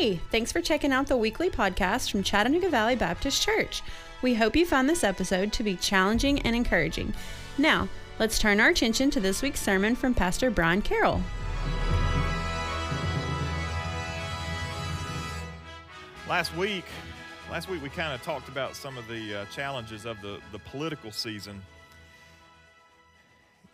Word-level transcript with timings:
Hey, 0.00 0.18
thanks 0.30 0.50
for 0.50 0.62
checking 0.62 0.92
out 0.92 1.08
the 1.08 1.16
weekly 1.18 1.50
podcast 1.50 2.10
from 2.10 2.22
Chattanooga 2.22 2.70
Valley 2.70 2.96
Baptist 2.96 3.42
Church. 3.42 3.82
We 4.22 4.32
hope 4.32 4.56
you 4.56 4.64
found 4.64 4.88
this 4.88 5.04
episode 5.04 5.52
to 5.52 5.62
be 5.62 5.76
challenging 5.76 6.40
and 6.40 6.56
encouraging. 6.56 7.12
Now, 7.58 7.86
let's 8.18 8.38
turn 8.38 8.60
our 8.60 8.70
attention 8.70 9.10
to 9.10 9.20
this 9.20 9.42
week's 9.42 9.60
sermon 9.60 9.94
from 9.94 10.14
Pastor 10.14 10.50
Brian 10.50 10.80
Carroll. 10.80 11.20
Last 16.26 16.56
week, 16.56 16.86
last 17.50 17.68
week 17.68 17.82
we 17.82 17.90
kind 17.90 18.14
of 18.14 18.22
talked 18.22 18.48
about 18.48 18.74
some 18.76 18.96
of 18.96 19.06
the 19.06 19.40
uh, 19.40 19.44
challenges 19.54 20.06
of 20.06 20.18
the, 20.22 20.38
the 20.50 20.60
political 20.60 21.12
season. 21.12 21.60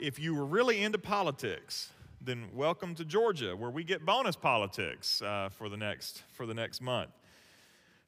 If 0.01 0.19
you 0.19 0.35
were 0.35 0.45
really 0.45 0.83
into 0.83 0.99
politics, 0.99 1.93
then 2.27 2.49
welcome 2.53 2.93
to 2.97 3.05
Georgia, 3.05 3.55
where 3.55 3.71
we 3.71 3.85
get 3.85 4.05
bonus 4.05 4.35
politics 4.35 5.23
uh, 5.23 5.49
for 5.49 5.69
the 5.69 5.77
next 5.77 6.25
for 6.33 6.45
the 6.45 6.55
next 6.55 6.83
month. 6.83 7.11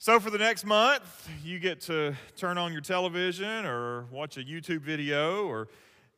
So 0.00 0.18
for 0.18 0.30
the 0.30 0.38
next 0.38 0.66
month, 0.66 1.28
you 1.44 1.60
get 1.60 1.80
to 1.82 2.16
turn 2.36 2.58
on 2.58 2.72
your 2.72 2.80
television 2.80 3.64
or 3.64 4.06
watch 4.10 4.36
a 4.36 4.40
YouTube 4.40 4.80
video 4.80 5.46
or 5.46 5.68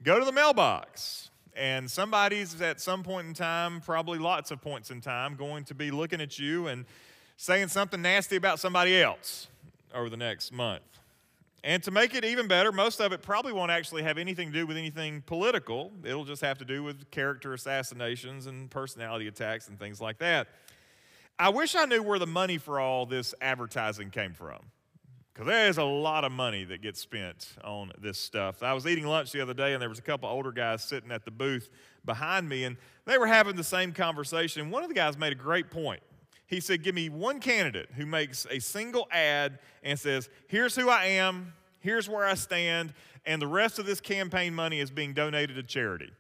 go 0.03 0.19
to 0.19 0.25
the 0.25 0.33
mailbox. 0.33 1.31
And 1.55 1.91
somebody's 1.91 2.59
at 2.63 2.81
some 2.81 3.03
point 3.03 3.27
in 3.27 3.35
time, 3.35 3.83
probably 3.83 4.19
lots 4.19 4.51
of 4.51 4.63
points 4.63 4.91
in 4.91 5.03
time, 5.03 5.37
going 5.37 5.65
to 5.65 5.75
be 5.75 5.91
looking 5.91 6.23
at 6.23 6.39
you 6.39 6.69
and 6.69 6.87
saying 7.37 7.69
something 7.69 8.01
nasty 8.01 8.37
about 8.37 8.61
somebody 8.61 9.01
else 9.01 9.49
over 9.95 10.09
the 10.09 10.17
next 10.17 10.53
month. 10.53 11.00
And 11.63 11.83
to 11.83 11.91
make 11.91 12.15
it 12.15 12.25
even 12.25 12.49
better, 12.49 12.73
most 12.73 13.01
of 13.01 13.13
it 13.13 13.21
probably 13.21 13.53
won't 13.53 13.71
actually 13.71 14.03
have 14.03 14.17
anything 14.17 14.51
to 14.51 14.59
do 14.59 14.67
with 14.67 14.79
anything 14.79 15.23
political. 15.27 15.93
It'll 16.03 16.25
just 16.25 16.41
have 16.41 16.57
to 16.59 16.65
do 16.65 16.83
with 16.83 17.11
character 17.11 17.53
assassinations 17.53 18.47
and 18.47 18.71
personality 18.71 19.27
attacks 19.27 19.69
and 19.69 19.79
things 19.79 20.01
like 20.01 20.19
that. 20.19 20.49
I 21.39 21.51
wish 21.51 21.75
I 21.75 21.85
knew 21.85 22.03
where 22.03 22.19
the 22.19 22.27
money 22.27 22.57
for 22.59 22.81
all 22.81 23.05
this 23.05 23.35
advertising 23.41 24.11
came 24.11 24.33
from. 24.33 24.59
Because 25.33 25.47
there's 25.47 25.79
a 25.79 25.85
lot 25.85 26.25
of 26.25 26.33
money 26.33 26.65
that 26.65 26.83
gets 26.83 27.01
spent 27.01 27.55
on 27.63 27.93
this 27.99 28.19
stuff. 28.19 28.63
I 28.63 28.73
was 28.73 28.87
eating 28.87 29.07
lunch 29.07 29.33
the 29.33 29.41
other 29.41 29.55
day, 29.55 29.73
and 29.73 29.81
there 29.81 29.89
was 29.89 29.99
a 29.99 30.03
couple 30.03 30.29
older 30.29 30.53
guys 30.53 30.83
sitting 30.83 31.11
at 31.13 31.25
the 31.25 31.31
booth 31.31 31.71
behind 32.05 32.49
me, 32.49 32.65
and 32.65 32.77
they 33.07 33.17
were 33.17 33.27
having 33.27 33.57
the 33.57 33.65
same 33.65 33.93
conversation. 33.93 34.71
One 34.71 34.83
of 34.83 34.89
the 34.89 34.95
guys 34.95 35.17
made 35.17 35.33
a 35.33 35.37
great 35.37 35.71
point. 35.71 36.03
He 36.51 36.59
said, 36.59 36.83
Give 36.83 36.97
me 36.97 37.09
one 37.09 37.39
candidate 37.39 37.91
who 37.97 38.05
makes 38.05 38.45
a 38.51 38.59
single 38.59 39.07
ad 39.13 39.61
and 39.85 39.99
says, 39.99 40.29
Here's 40.49 40.75
who 40.75 40.91
I 40.91 41.05
am, 41.05 41.53
here's 41.79 42.09
where 42.09 42.27
I 42.27 42.35
stand, 42.35 42.93
and 43.25 43.41
the 43.41 43.47
rest 43.47 43.79
of 43.79 43.87
this 43.87 44.01
campaign 44.01 44.53
money 44.53 44.81
is 44.81 44.91
being 44.91 45.15
donated 45.15 45.55
to 45.57 45.63
charity. 45.63 46.11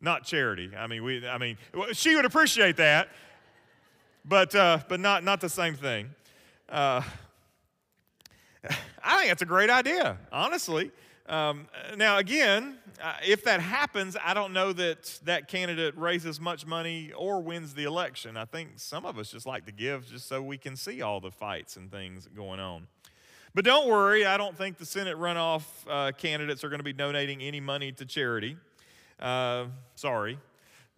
Not 0.00 0.22
charity. 0.24 0.70
I 0.78 0.86
mean, 0.86 1.02
we, 1.02 1.26
I 1.26 1.38
mean, 1.38 1.58
she 1.92 2.14
would 2.14 2.24
appreciate 2.24 2.76
that, 2.76 3.08
but, 4.24 4.54
uh, 4.54 4.78
but 4.88 5.00
not, 5.00 5.24
not 5.24 5.40
the 5.40 5.48
same 5.48 5.74
thing. 5.74 6.10
Uh, 6.68 7.02
I 9.02 9.16
think 9.16 9.28
that's 9.28 9.42
a 9.42 9.46
great 9.46 9.68
idea, 9.68 10.16
honestly. 10.30 10.92
Um, 11.26 11.68
now, 11.96 12.18
again, 12.18 12.76
uh, 13.02 13.14
if 13.26 13.44
that 13.44 13.60
happens, 13.60 14.16
I 14.22 14.34
don't 14.34 14.52
know 14.52 14.72
that 14.74 15.20
that 15.24 15.48
candidate 15.48 15.96
raises 15.96 16.38
much 16.38 16.66
money 16.66 17.12
or 17.16 17.40
wins 17.40 17.72
the 17.74 17.84
election. 17.84 18.36
I 18.36 18.44
think 18.44 18.72
some 18.76 19.06
of 19.06 19.18
us 19.18 19.30
just 19.30 19.46
like 19.46 19.64
to 19.66 19.72
give 19.72 20.06
just 20.06 20.28
so 20.28 20.42
we 20.42 20.58
can 20.58 20.76
see 20.76 21.00
all 21.00 21.20
the 21.20 21.30
fights 21.30 21.76
and 21.76 21.90
things 21.90 22.28
going 22.36 22.60
on. 22.60 22.86
But 23.54 23.64
don't 23.64 23.88
worry, 23.88 24.26
I 24.26 24.36
don't 24.36 24.56
think 24.56 24.78
the 24.78 24.84
Senate 24.84 25.16
runoff 25.16 25.62
uh, 25.88 26.12
candidates 26.12 26.62
are 26.64 26.68
going 26.68 26.80
to 26.80 26.84
be 26.84 26.92
donating 26.92 27.40
any 27.40 27.60
money 27.60 27.92
to 27.92 28.04
charity. 28.04 28.56
Uh, 29.18 29.66
sorry. 29.94 30.38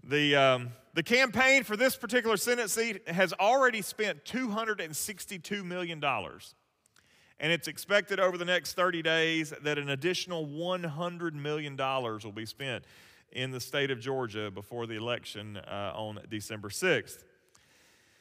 The, 0.03 0.37
um, 0.37 0.71
the 0.95 1.03
campaign 1.03 1.65
for 1.65 1.77
this 1.77 1.97
particular 1.97 2.37
Senate 2.37 2.71
seat 2.71 3.09
has 3.09 3.33
already 3.35 3.83
spent 3.83 4.25
$262 4.25 5.65
million. 5.65 6.03
And 7.39 7.53
it's 7.53 7.69
expected 7.69 8.19
over 8.19 8.39
the 8.39 8.45
next 8.45 8.75
30 8.75 9.03
days 9.03 9.53
that 9.63 9.79
an 9.79 9.91
additional 9.91 10.47
$100 10.47 11.35
million 11.35 11.77
will 11.77 12.33
be 12.35 12.47
spent 12.47 12.85
in 13.33 13.51
the 13.51 13.61
state 13.61 13.91
of 13.91 14.01
Georgia 14.01 14.51
before 14.51 14.87
the 14.87 14.95
election 14.95 15.59
uh, 15.59 15.93
on 15.95 16.19
December 16.31 16.71
6th. 16.71 17.25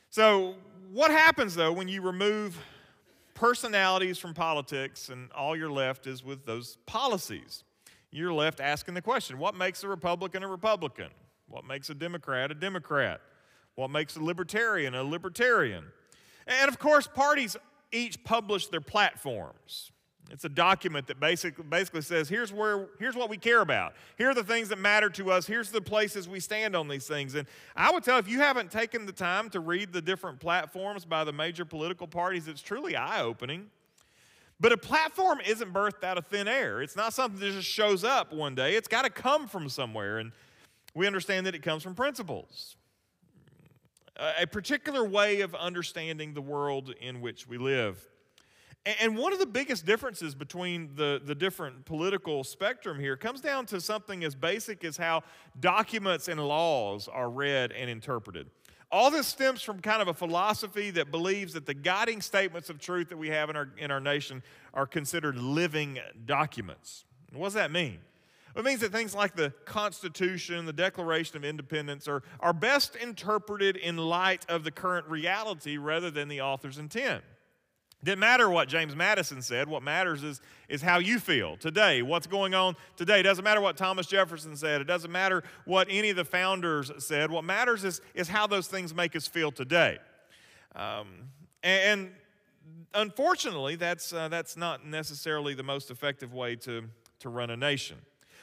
So, 0.09 0.55
what 0.91 1.11
happens 1.11 1.55
though 1.55 1.73
when 1.73 1.87
you 1.87 2.01
remove 2.01 2.57
personalities 3.33 4.17
from 4.17 4.33
politics 4.33 5.09
and 5.09 5.31
all 5.33 5.55
you're 5.55 5.71
left 5.71 6.07
is 6.07 6.23
with 6.23 6.45
those 6.45 6.77
policies? 6.85 7.63
You're 8.11 8.33
left 8.33 8.59
asking 8.59 8.93
the 8.93 9.01
question 9.01 9.37
what 9.37 9.55
makes 9.55 9.83
a 9.83 9.87
Republican 9.87 10.43
a 10.43 10.47
Republican? 10.47 11.09
What 11.47 11.65
makes 11.65 11.89
a 11.89 11.93
Democrat 11.93 12.51
a 12.51 12.53
Democrat? 12.53 13.21
What 13.75 13.89
makes 13.89 14.15
a 14.15 14.23
libertarian 14.23 14.95
a 14.95 15.03
libertarian? 15.03 15.85
And 16.47 16.69
of 16.69 16.79
course, 16.79 17.07
parties 17.07 17.57
each 17.95 18.23
publish 18.23 18.67
their 18.67 18.81
platforms. 18.81 19.91
It's 20.31 20.43
a 20.43 20.49
document 20.49 21.07
that 21.07 21.19
basically, 21.19 21.63
basically 21.63 22.01
says 22.01 22.27
here's, 22.27 22.51
where, 22.51 22.87
here's 22.99 23.15
what 23.15 23.29
we 23.29 23.37
care 23.37 23.61
about. 23.61 23.93
Here 24.17 24.31
are 24.31 24.33
the 24.33 24.43
things 24.43 24.69
that 24.69 24.79
matter 24.79 25.09
to 25.11 25.31
us. 25.31 25.45
Here's 25.45 25.69
the 25.69 25.81
places 25.81 26.27
we 26.27 26.39
stand 26.39 26.75
on 26.75 26.87
these 26.87 27.07
things. 27.07 27.35
And 27.35 27.47
I 27.75 27.91
would 27.91 28.03
tell 28.03 28.17
if 28.17 28.27
you 28.27 28.39
haven't 28.39 28.71
taken 28.71 29.05
the 29.05 29.11
time 29.11 29.49
to 29.51 29.59
read 29.59 29.93
the 29.93 30.01
different 30.01 30.39
platforms 30.39 31.05
by 31.05 31.23
the 31.23 31.31
major 31.31 31.63
political 31.63 32.07
parties, 32.07 32.47
it's 32.47 32.61
truly 32.61 32.95
eye 32.95 33.21
opening. 33.21 33.69
But 34.59 34.71
a 34.71 34.77
platform 34.77 35.41
isn't 35.45 35.73
birthed 35.73 36.03
out 36.03 36.17
of 36.17 36.25
thin 36.27 36.47
air. 36.47 36.81
It's 36.81 36.95
not 36.95 37.13
something 37.13 37.39
that 37.39 37.51
just 37.51 37.67
shows 37.67 38.03
up 38.03 38.33
one 38.33 38.55
day. 38.55 38.75
It's 38.75 38.87
got 38.87 39.03
to 39.03 39.09
come 39.09 39.47
from 39.47 39.69
somewhere. 39.69 40.17
And 40.17 40.31
we 40.95 41.05
understand 41.05 41.45
that 41.45 41.53
it 41.53 41.61
comes 41.61 41.83
from 41.83 41.93
principles 41.93 42.77
a 44.17 44.47
particular 44.47 45.03
way 45.03 45.41
of 45.41 45.53
understanding 45.55 46.33
the 46.33 46.41
world 46.41 46.93
in 47.01 47.21
which 47.21 47.47
we 47.47 47.57
live. 47.57 48.07
And 49.01 49.17
one 49.17 49.33
of 49.33 49.39
the 49.39 49.47
biggest 49.47 49.85
differences 49.85 50.35
between 50.35 50.91
the, 50.95 51.19
the 51.23 51.33
different 51.33 51.85
political 51.85 52.43
spectrum 52.43 52.99
here 52.99 53.17
comes 53.17 53.41
down 53.41 53.65
to 53.67 53.81
something 53.81 54.23
as 54.23 54.35
basic 54.35 54.83
as 54.83 54.95
how 54.95 55.23
documents 55.59 56.27
and 56.27 56.39
laws 56.39 57.07
are 57.07 57.29
read 57.29 57.71
and 57.71 57.89
interpreted. 57.89 58.47
All 58.91 59.09
this 59.09 59.25
stems 59.25 59.63
from 59.63 59.79
kind 59.79 60.03
of 60.03 60.07
a 60.07 60.13
philosophy 60.13 60.91
that 60.91 61.09
believes 61.09 61.53
that 61.53 61.65
the 61.65 61.73
guiding 61.73 62.21
statements 62.21 62.69
of 62.69 62.79
truth 62.79 63.09
that 63.09 63.17
we 63.17 63.29
have 63.29 63.49
in 63.49 63.55
our, 63.55 63.69
in 63.79 63.89
our 63.89 63.99
nation 63.99 64.43
are 64.73 64.85
considered 64.85 65.35
living 65.35 65.97
documents. 66.25 67.05
What 67.33 67.47
does 67.47 67.53
that 67.55 67.71
mean? 67.71 67.97
It 68.55 68.63
means 68.63 68.79
that 68.81 68.93
things 68.93 69.13
like 69.13 69.35
the 69.35 69.51
Constitution, 69.65 70.65
the 70.65 70.73
Declaration 70.73 71.35
of 71.35 71.43
Independence 71.43 72.07
are, 72.07 72.23
are 72.39 72.53
best 72.53 72.95
interpreted 72.95 73.75
in 73.75 73.97
light 73.97 74.45
of 74.47 74.63
the 74.63 74.71
current 74.71 75.07
reality 75.07 75.77
rather 75.77 76.09
than 76.09 76.29
the 76.29 76.39
author's 76.39 76.77
intent. 76.77 77.21
It 78.01 78.05
didn't 78.05 78.19
matter 78.19 78.49
what 78.49 78.69
James 78.69 78.95
Madison 78.95 79.41
said. 79.41 79.67
What 79.67 79.83
matters 79.83 80.23
is, 80.23 80.39
is 80.69 80.81
how 80.81 80.99
you 80.99 81.19
feel 81.19 81.57
today, 81.57 82.01
what's 82.01 82.27
going 82.27 82.53
on 82.53 82.77
today. 82.95 83.19
It 83.19 83.23
doesn't 83.23 83.43
matter 83.43 83.59
what 83.59 83.75
Thomas 83.75 84.07
Jefferson 84.07 84.55
said. 84.55 84.79
It 84.79 84.85
doesn't 84.85 85.11
matter 85.11 85.43
what 85.65 85.87
any 85.89 86.11
of 86.11 86.15
the 86.15 86.23
founders 86.23 86.91
said. 86.99 87.31
What 87.31 87.43
matters 87.43 87.83
is, 87.83 87.99
is 88.13 88.29
how 88.29 88.47
those 88.47 88.67
things 88.67 88.95
make 88.95 89.17
us 89.17 89.27
feel 89.27 89.51
today. 89.51 89.97
Um, 90.75 91.07
and, 91.61 91.99
and, 91.99 92.11
unfortunately, 92.93 93.75
that's, 93.75 94.13
uh, 94.13 94.29
that's 94.29 94.55
not 94.55 94.85
necessarily 94.85 95.55
the 95.55 95.63
most 95.63 95.91
effective 95.91 96.33
way 96.33 96.55
to, 96.57 96.83
to 97.19 97.29
run 97.29 97.49
a 97.49 97.57
nation 97.57 97.97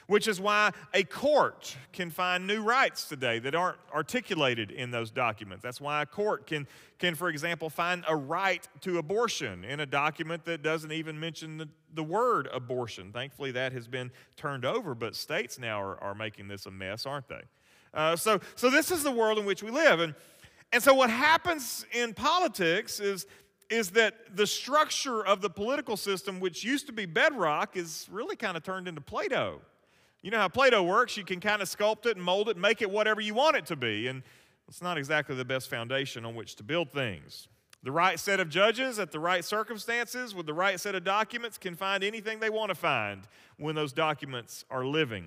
which 0.06 0.28
is 0.28 0.40
why 0.40 0.70
a 0.94 1.04
court 1.04 1.76
can 1.92 2.10
find 2.10 2.46
new 2.46 2.62
rights 2.62 3.08
today 3.08 3.38
that 3.38 3.54
aren't 3.54 3.78
articulated 3.94 4.70
in 4.70 4.90
those 4.90 5.10
documents. 5.10 5.62
That's 5.62 5.80
why 5.80 6.02
a 6.02 6.06
court 6.06 6.46
can, 6.46 6.66
can 6.98 7.14
for 7.14 7.28
example, 7.28 7.70
find 7.70 8.04
a 8.08 8.16
right 8.16 8.66
to 8.82 8.98
abortion 8.98 9.64
in 9.64 9.80
a 9.80 9.86
document 9.86 10.44
that 10.44 10.62
doesn't 10.62 10.92
even 10.92 11.18
mention 11.18 11.58
the, 11.58 11.68
the 11.94 12.02
word 12.02 12.48
abortion. 12.52 13.12
Thankfully, 13.12 13.52
that 13.52 13.72
has 13.72 13.88
been 13.88 14.10
turned 14.36 14.64
over, 14.64 14.94
but 14.94 15.14
states 15.14 15.58
now 15.58 15.80
are, 15.80 16.02
are 16.02 16.14
making 16.14 16.48
this 16.48 16.66
a 16.66 16.70
mess, 16.70 17.06
aren't 17.06 17.28
they? 17.28 17.42
Uh, 17.94 18.16
so, 18.16 18.40
so 18.54 18.70
this 18.70 18.90
is 18.90 19.02
the 19.02 19.10
world 19.10 19.38
in 19.38 19.44
which 19.44 19.62
we 19.62 19.70
live. 19.70 20.00
And, 20.00 20.14
and 20.72 20.82
so 20.82 20.94
what 20.94 21.10
happens 21.10 21.84
in 21.92 22.14
politics 22.14 23.00
is 23.00 23.26
is 23.72 23.92
that 23.92 24.36
the 24.36 24.46
structure 24.46 25.24
of 25.24 25.40
the 25.40 25.48
political 25.48 25.96
system, 25.96 26.40
which 26.40 26.62
used 26.62 26.86
to 26.86 26.92
be 26.92 27.06
bedrock, 27.06 27.74
is 27.74 28.06
really 28.12 28.36
kind 28.36 28.54
of 28.54 28.62
turned 28.62 28.86
into 28.86 29.00
Play 29.00 29.28
Doh. 29.28 29.62
You 30.22 30.30
know 30.30 30.38
how 30.38 30.48
Play 30.48 30.70
Doh 30.70 30.84
works. 30.84 31.16
You 31.16 31.24
can 31.24 31.40
kind 31.40 31.60
of 31.60 31.68
sculpt 31.68 32.06
it 32.06 32.16
and 32.16 32.24
mold 32.24 32.48
it 32.48 32.52
and 32.52 32.62
make 32.62 32.80
it 32.80 32.90
whatever 32.90 33.20
you 33.20 33.34
want 33.34 33.56
it 33.56 33.66
to 33.66 33.76
be. 33.76 34.06
And 34.06 34.22
it's 34.68 34.80
not 34.80 34.96
exactly 34.96 35.34
the 35.34 35.44
best 35.44 35.68
foundation 35.68 36.24
on 36.24 36.34
which 36.36 36.54
to 36.56 36.62
build 36.62 36.90
things. 36.92 37.48
The 37.82 37.90
right 37.90 38.18
set 38.18 38.38
of 38.38 38.48
judges 38.48 39.00
at 39.00 39.10
the 39.10 39.18
right 39.18 39.44
circumstances 39.44 40.34
with 40.34 40.46
the 40.46 40.54
right 40.54 40.78
set 40.78 40.94
of 40.94 41.02
documents 41.02 41.58
can 41.58 41.74
find 41.74 42.04
anything 42.04 42.38
they 42.38 42.50
want 42.50 42.68
to 42.68 42.76
find 42.76 43.22
when 43.56 43.74
those 43.74 43.92
documents 43.92 44.64
are 44.70 44.86
living. 44.86 45.26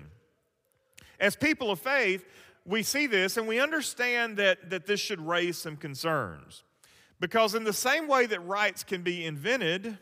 As 1.20 1.36
people 1.36 1.70
of 1.70 1.78
faith, 1.78 2.24
we 2.64 2.82
see 2.82 3.06
this 3.06 3.36
and 3.36 3.46
we 3.46 3.60
understand 3.60 4.38
that, 4.38 4.70
that 4.70 4.86
this 4.86 5.00
should 5.00 5.20
raise 5.20 5.58
some 5.58 5.76
concerns. 5.76 6.64
Because, 7.20 7.54
in 7.54 7.64
the 7.64 7.72
same 7.72 8.08
way 8.08 8.26
that 8.26 8.40
rights 8.40 8.84
can 8.84 9.02
be 9.02 9.24
invented, 9.24 9.98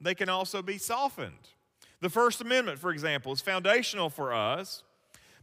they 0.00 0.14
can 0.14 0.28
also 0.28 0.60
be 0.62 0.76
softened. 0.76 1.48
The 2.00 2.10
First 2.10 2.40
Amendment, 2.40 2.78
for 2.78 2.90
example, 2.90 3.32
is 3.32 3.40
foundational 3.40 4.08
for 4.08 4.32
us, 4.32 4.84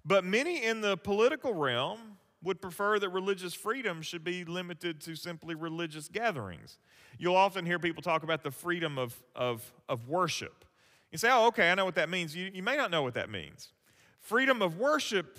but 0.06 0.24
many 0.24 0.64
in 0.64 0.82
the 0.82 0.96
political 0.96 1.54
realm 1.54 2.18
would 2.44 2.62
prefer 2.62 3.00
that 3.00 3.10
religious 3.10 3.54
freedom 3.54 4.02
should 4.02 4.24
be 4.24 4.46
limited 4.46 5.02
to 5.02 5.16
simply 5.16 5.56
religious 5.56 6.08
gatherings. 6.08 6.78
You'll 7.18 7.36
often 7.36 7.66
hear 7.66 7.80
people 7.80 8.04
talk 8.04 8.24
about 8.24 8.44
the 8.44 8.52
freedom 8.52 8.98
of, 8.98 9.22
of, 9.36 9.74
of 9.90 10.08
worship. 10.08 10.64
You 11.12 11.18
say, 11.18 11.30
oh, 11.32 11.48
okay, 11.48 11.72
I 11.72 11.76
know 11.76 11.86
what 11.86 11.96
that 11.96 12.10
means. 12.10 12.36
You, 12.36 12.52
you 12.54 12.62
may 12.62 12.78
not 12.78 12.92
know 12.92 13.02
what 13.02 13.16
that 13.16 13.30
means. 13.30 13.74
Freedom 14.20 14.62
of 14.62 14.78
worship 14.78 15.38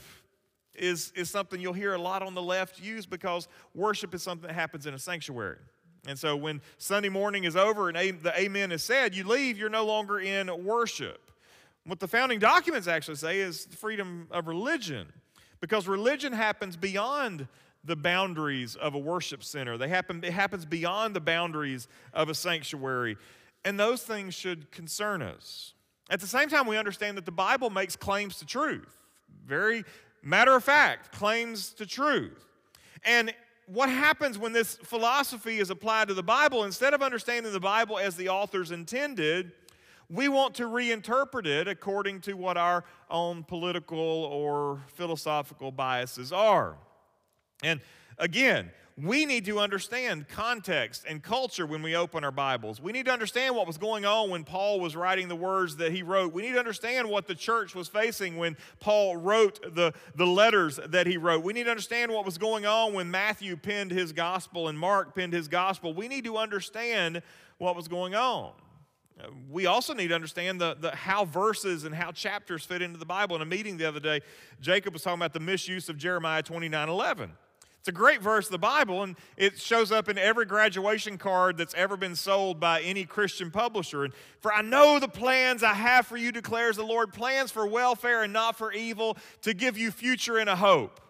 is, 0.74 1.12
is 1.14 1.30
something 1.30 1.60
you'll 1.60 1.72
hear 1.72 1.94
a 1.94 1.98
lot 1.98 2.22
on 2.22 2.34
the 2.34 2.42
left 2.42 2.80
use 2.80 3.06
because 3.06 3.48
worship 3.74 4.14
is 4.14 4.22
something 4.22 4.48
that 4.48 4.54
happens 4.54 4.86
in 4.86 4.94
a 4.94 4.98
sanctuary. 4.98 5.58
And 6.06 6.18
so 6.18 6.36
when 6.36 6.60
Sunday 6.78 7.08
morning 7.08 7.44
is 7.44 7.56
over 7.56 7.88
and 7.88 7.96
the 8.22 8.38
amen 8.38 8.72
is 8.72 8.82
said, 8.82 9.14
you 9.14 9.24
leave, 9.24 9.58
you're 9.58 9.68
no 9.68 9.84
longer 9.84 10.20
in 10.20 10.64
worship. 10.64 11.30
What 11.84 12.00
the 12.00 12.08
founding 12.08 12.38
documents 12.38 12.88
actually 12.88 13.16
say 13.16 13.40
is 13.40 13.66
freedom 13.66 14.28
of 14.30 14.48
religion 14.48 15.12
because 15.60 15.86
religion 15.88 16.32
happens 16.32 16.76
beyond 16.76 17.48
the 17.84 17.96
boundaries 17.96 18.74
of 18.74 18.94
a 18.94 18.98
worship 18.98 19.44
center. 19.44 19.78
They 19.78 19.88
happen, 19.88 20.22
it 20.24 20.32
happens 20.32 20.64
beyond 20.64 21.14
the 21.14 21.20
boundaries 21.20 21.86
of 22.12 22.28
a 22.28 22.34
sanctuary. 22.34 23.16
And 23.64 23.78
those 23.78 24.02
things 24.02 24.34
should 24.34 24.70
concern 24.70 25.22
us. 25.22 25.74
At 26.10 26.20
the 26.20 26.26
same 26.26 26.48
time, 26.48 26.66
we 26.66 26.76
understand 26.76 27.16
that 27.16 27.24
the 27.24 27.32
Bible 27.32 27.70
makes 27.70 27.96
claims 27.96 28.38
to 28.38 28.46
truth. 28.46 29.02
Very 29.44 29.84
matter 30.22 30.54
of 30.54 30.64
fact, 30.64 31.12
claims 31.12 31.70
to 31.74 31.86
truth. 31.86 32.44
And 33.04 33.32
what 33.66 33.88
happens 33.88 34.38
when 34.38 34.52
this 34.52 34.76
philosophy 34.76 35.58
is 35.58 35.70
applied 35.70 36.08
to 36.08 36.14
the 36.14 36.22
Bible, 36.22 36.64
instead 36.64 36.94
of 36.94 37.02
understanding 37.02 37.52
the 37.52 37.60
Bible 37.60 37.98
as 37.98 38.16
the 38.16 38.28
authors 38.28 38.70
intended, 38.70 39.52
we 40.08 40.28
want 40.28 40.54
to 40.54 40.64
reinterpret 40.64 41.46
it 41.46 41.66
according 41.66 42.20
to 42.22 42.34
what 42.34 42.56
our 42.56 42.84
own 43.10 43.42
political 43.42 43.98
or 43.98 44.80
philosophical 44.94 45.72
biases 45.72 46.32
are. 46.32 46.76
And 47.62 47.80
again, 48.18 48.70
we 48.98 49.26
need 49.26 49.44
to 49.44 49.58
understand 49.58 50.26
context 50.26 51.04
and 51.06 51.22
culture 51.22 51.66
when 51.66 51.82
we 51.82 51.94
open 51.94 52.24
our 52.24 52.32
Bibles. 52.32 52.80
We 52.80 52.92
need 52.92 53.04
to 53.06 53.12
understand 53.12 53.54
what 53.54 53.66
was 53.66 53.76
going 53.76 54.06
on 54.06 54.30
when 54.30 54.42
Paul 54.42 54.80
was 54.80 54.96
writing 54.96 55.28
the 55.28 55.36
words 55.36 55.76
that 55.76 55.92
he 55.92 56.02
wrote. 56.02 56.32
We 56.32 56.40
need 56.40 56.52
to 56.52 56.58
understand 56.58 57.10
what 57.10 57.26
the 57.26 57.34
church 57.34 57.74
was 57.74 57.88
facing 57.88 58.38
when 58.38 58.56
Paul 58.80 59.18
wrote 59.18 59.74
the, 59.74 59.92
the 60.14 60.26
letters 60.26 60.80
that 60.88 61.06
he 61.06 61.18
wrote. 61.18 61.44
We 61.44 61.52
need 61.52 61.64
to 61.64 61.70
understand 61.70 62.10
what 62.10 62.24
was 62.24 62.38
going 62.38 62.64
on 62.64 62.94
when 62.94 63.10
Matthew 63.10 63.56
penned 63.56 63.90
his 63.90 64.12
gospel 64.12 64.68
and 64.68 64.78
Mark 64.78 65.14
penned 65.14 65.34
his 65.34 65.46
gospel. 65.46 65.92
We 65.92 66.08
need 66.08 66.24
to 66.24 66.38
understand 66.38 67.20
what 67.58 67.76
was 67.76 67.88
going 67.88 68.14
on. 68.14 68.52
We 69.50 69.66
also 69.66 69.92
need 69.92 70.08
to 70.08 70.14
understand 70.14 70.58
the, 70.58 70.74
the 70.74 70.96
how 70.96 71.26
verses 71.26 71.84
and 71.84 71.94
how 71.94 72.12
chapters 72.12 72.64
fit 72.64 72.80
into 72.80 72.98
the 72.98 73.06
Bible. 73.06 73.36
In 73.36 73.42
a 73.42 73.46
meeting 73.46 73.76
the 73.76 73.86
other 73.86 74.00
day, 74.00 74.20
Jacob 74.62 74.94
was 74.94 75.02
talking 75.02 75.18
about 75.18 75.34
the 75.34 75.40
misuse 75.40 75.90
of 75.90 75.98
Jeremiah 75.98 76.42
29 76.42 76.88
11. 76.88 77.32
It's 77.86 77.90
a 77.90 77.92
great 77.92 78.20
verse 78.20 78.46
of 78.46 78.50
the 78.50 78.58
Bible, 78.58 79.04
and 79.04 79.14
it 79.36 79.60
shows 79.60 79.92
up 79.92 80.08
in 80.08 80.18
every 80.18 80.44
graduation 80.44 81.18
card 81.18 81.56
that's 81.56 81.72
ever 81.74 81.96
been 81.96 82.16
sold 82.16 82.58
by 82.58 82.80
any 82.80 83.04
Christian 83.04 83.48
publisher. 83.48 84.02
And 84.02 84.12
for 84.40 84.52
I 84.52 84.60
know 84.60 84.98
the 84.98 85.06
plans 85.06 85.62
I 85.62 85.72
have 85.72 86.04
for 86.04 86.16
you, 86.16 86.32
declares 86.32 86.74
the 86.74 86.82
Lord 86.82 87.12
plans 87.12 87.52
for 87.52 87.64
welfare 87.64 88.24
and 88.24 88.32
not 88.32 88.58
for 88.58 88.72
evil, 88.72 89.16
to 89.42 89.54
give 89.54 89.78
you 89.78 89.92
future 89.92 90.36
and 90.36 90.50
a 90.50 90.56
hope. 90.56 91.00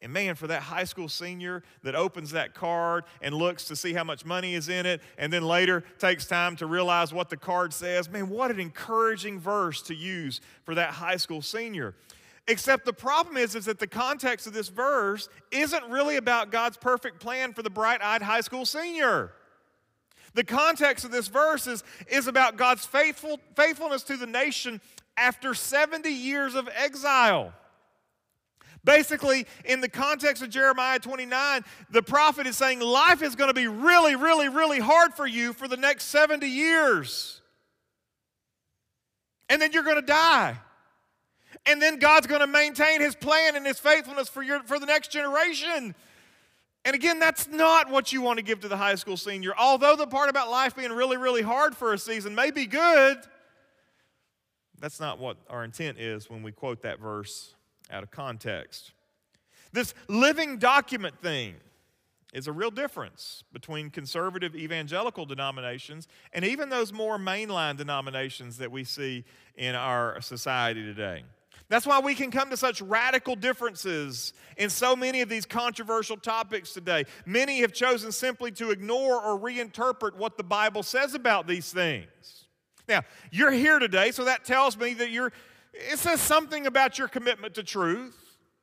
And 0.00 0.12
man, 0.12 0.36
for 0.36 0.46
that 0.46 0.62
high 0.62 0.84
school 0.84 1.08
senior 1.08 1.64
that 1.82 1.96
opens 1.96 2.30
that 2.30 2.54
card 2.54 3.02
and 3.20 3.34
looks 3.34 3.64
to 3.64 3.74
see 3.74 3.92
how 3.92 4.04
much 4.04 4.24
money 4.24 4.54
is 4.54 4.68
in 4.68 4.86
it, 4.86 5.02
and 5.18 5.32
then 5.32 5.42
later 5.42 5.82
takes 5.98 6.24
time 6.24 6.54
to 6.58 6.66
realize 6.66 7.12
what 7.12 7.30
the 7.30 7.36
card 7.36 7.74
says, 7.74 8.08
man, 8.08 8.28
what 8.28 8.52
an 8.52 8.60
encouraging 8.60 9.40
verse 9.40 9.82
to 9.82 9.94
use 9.96 10.40
for 10.62 10.76
that 10.76 10.90
high 10.90 11.16
school 11.16 11.42
senior. 11.42 11.96
Except 12.48 12.84
the 12.84 12.92
problem 12.92 13.36
is, 13.36 13.54
is 13.56 13.64
that 13.64 13.80
the 13.80 13.86
context 13.88 14.46
of 14.46 14.52
this 14.52 14.68
verse 14.68 15.28
isn't 15.50 15.84
really 15.90 16.16
about 16.16 16.52
God's 16.52 16.76
perfect 16.76 17.18
plan 17.20 17.52
for 17.52 17.62
the 17.62 17.70
bright 17.70 18.00
eyed 18.00 18.22
high 18.22 18.40
school 18.40 18.64
senior. 18.64 19.32
The 20.34 20.44
context 20.44 21.04
of 21.04 21.10
this 21.10 21.28
verse 21.28 21.66
is, 21.66 21.82
is 22.08 22.28
about 22.28 22.56
God's 22.56 22.84
faithful, 22.84 23.40
faithfulness 23.56 24.02
to 24.04 24.16
the 24.16 24.26
nation 24.26 24.80
after 25.16 25.54
70 25.54 26.08
years 26.10 26.54
of 26.54 26.68
exile. 26.76 27.52
Basically, 28.84 29.46
in 29.64 29.80
the 29.80 29.88
context 29.88 30.42
of 30.42 30.50
Jeremiah 30.50 31.00
29, 31.00 31.64
the 31.90 32.02
prophet 32.02 32.46
is 32.46 32.56
saying 32.56 32.78
life 32.78 33.22
is 33.22 33.34
going 33.34 33.48
to 33.48 33.54
be 33.54 33.66
really, 33.66 34.14
really, 34.14 34.48
really 34.48 34.78
hard 34.78 35.14
for 35.14 35.26
you 35.26 35.52
for 35.52 35.66
the 35.66 35.76
next 35.76 36.04
70 36.04 36.46
years. 36.46 37.40
And 39.48 39.60
then 39.60 39.72
you're 39.72 39.82
going 39.82 39.96
to 39.96 40.02
die 40.02 40.58
and 41.66 41.82
then 41.82 41.98
God's 41.98 42.26
going 42.26 42.40
to 42.40 42.46
maintain 42.46 43.00
his 43.00 43.14
plan 43.14 43.56
and 43.56 43.66
his 43.66 43.78
faithfulness 43.78 44.28
for, 44.28 44.42
your, 44.42 44.60
for 44.62 44.78
the 44.78 44.86
next 44.86 45.10
generation. 45.10 45.94
And 46.84 46.94
again, 46.94 47.18
that's 47.18 47.48
not 47.48 47.90
what 47.90 48.12
you 48.12 48.22
want 48.22 48.38
to 48.38 48.44
give 48.44 48.60
to 48.60 48.68
the 48.68 48.76
high 48.76 48.94
school 48.94 49.16
senior. 49.16 49.52
Although 49.58 49.96
the 49.96 50.06
part 50.06 50.30
about 50.30 50.50
life 50.50 50.76
being 50.76 50.92
really, 50.92 51.16
really 51.16 51.42
hard 51.42 51.76
for 51.76 51.92
a 51.92 51.98
season 51.98 52.34
may 52.34 52.52
be 52.52 52.66
good, 52.66 53.18
that's 54.78 55.00
not 55.00 55.18
what 55.18 55.36
our 55.50 55.64
intent 55.64 55.98
is 55.98 56.30
when 56.30 56.42
we 56.42 56.52
quote 56.52 56.82
that 56.82 57.00
verse 57.00 57.54
out 57.90 58.04
of 58.04 58.10
context. 58.10 58.92
This 59.72 59.94
living 60.06 60.58
document 60.58 61.20
thing 61.20 61.56
is 62.32 62.46
a 62.46 62.52
real 62.52 62.70
difference 62.70 63.42
between 63.52 63.90
conservative 63.90 64.54
evangelical 64.54 65.26
denominations 65.26 66.06
and 66.32 66.44
even 66.44 66.68
those 66.68 66.92
more 66.92 67.18
mainline 67.18 67.76
denominations 67.76 68.58
that 68.58 68.70
we 68.70 68.84
see 68.84 69.24
in 69.56 69.74
our 69.74 70.20
society 70.20 70.82
today. 70.82 71.24
That's 71.68 71.86
why 71.86 71.98
we 71.98 72.14
can 72.14 72.30
come 72.30 72.50
to 72.50 72.56
such 72.56 72.80
radical 72.80 73.34
differences 73.34 74.32
in 74.56 74.70
so 74.70 74.94
many 74.94 75.20
of 75.20 75.28
these 75.28 75.44
controversial 75.44 76.16
topics 76.16 76.72
today. 76.72 77.04
Many 77.24 77.60
have 77.62 77.72
chosen 77.72 78.12
simply 78.12 78.52
to 78.52 78.70
ignore 78.70 79.20
or 79.20 79.38
reinterpret 79.38 80.16
what 80.16 80.36
the 80.36 80.44
Bible 80.44 80.84
says 80.84 81.14
about 81.14 81.48
these 81.48 81.72
things. 81.72 82.46
Now, 82.88 83.02
you're 83.32 83.50
here 83.50 83.80
today, 83.80 84.12
so 84.12 84.24
that 84.24 84.44
tells 84.44 84.76
me 84.76 84.94
that 84.94 85.10
you're, 85.10 85.32
it 85.72 85.98
says 85.98 86.20
something 86.20 86.66
about 86.66 86.98
your 86.98 87.08
commitment 87.08 87.54
to 87.54 87.64
truth. 87.64 88.16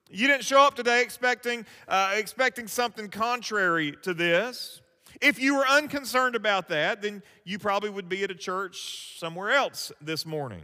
You 0.10 0.28
didn't 0.28 0.46
show 0.46 0.62
up 0.62 0.76
today 0.76 1.02
expecting, 1.02 1.66
uh, 1.90 2.14
expecting 2.16 2.68
something 2.68 3.10
contrary 3.10 3.96
to 4.04 4.14
this. 4.14 4.80
If 5.22 5.40
you 5.40 5.58
were 5.58 5.68
unconcerned 5.68 6.36
about 6.36 6.70
that, 6.70 7.02
then 7.02 7.22
you 7.44 7.60
probably 7.60 7.90
would 7.90 8.08
be 8.08 8.24
at 8.24 8.32
a 8.32 8.36
church 8.36 9.18
somewhere 9.20 9.52
else 9.52 9.92
this 10.00 10.26
morning. 10.26 10.64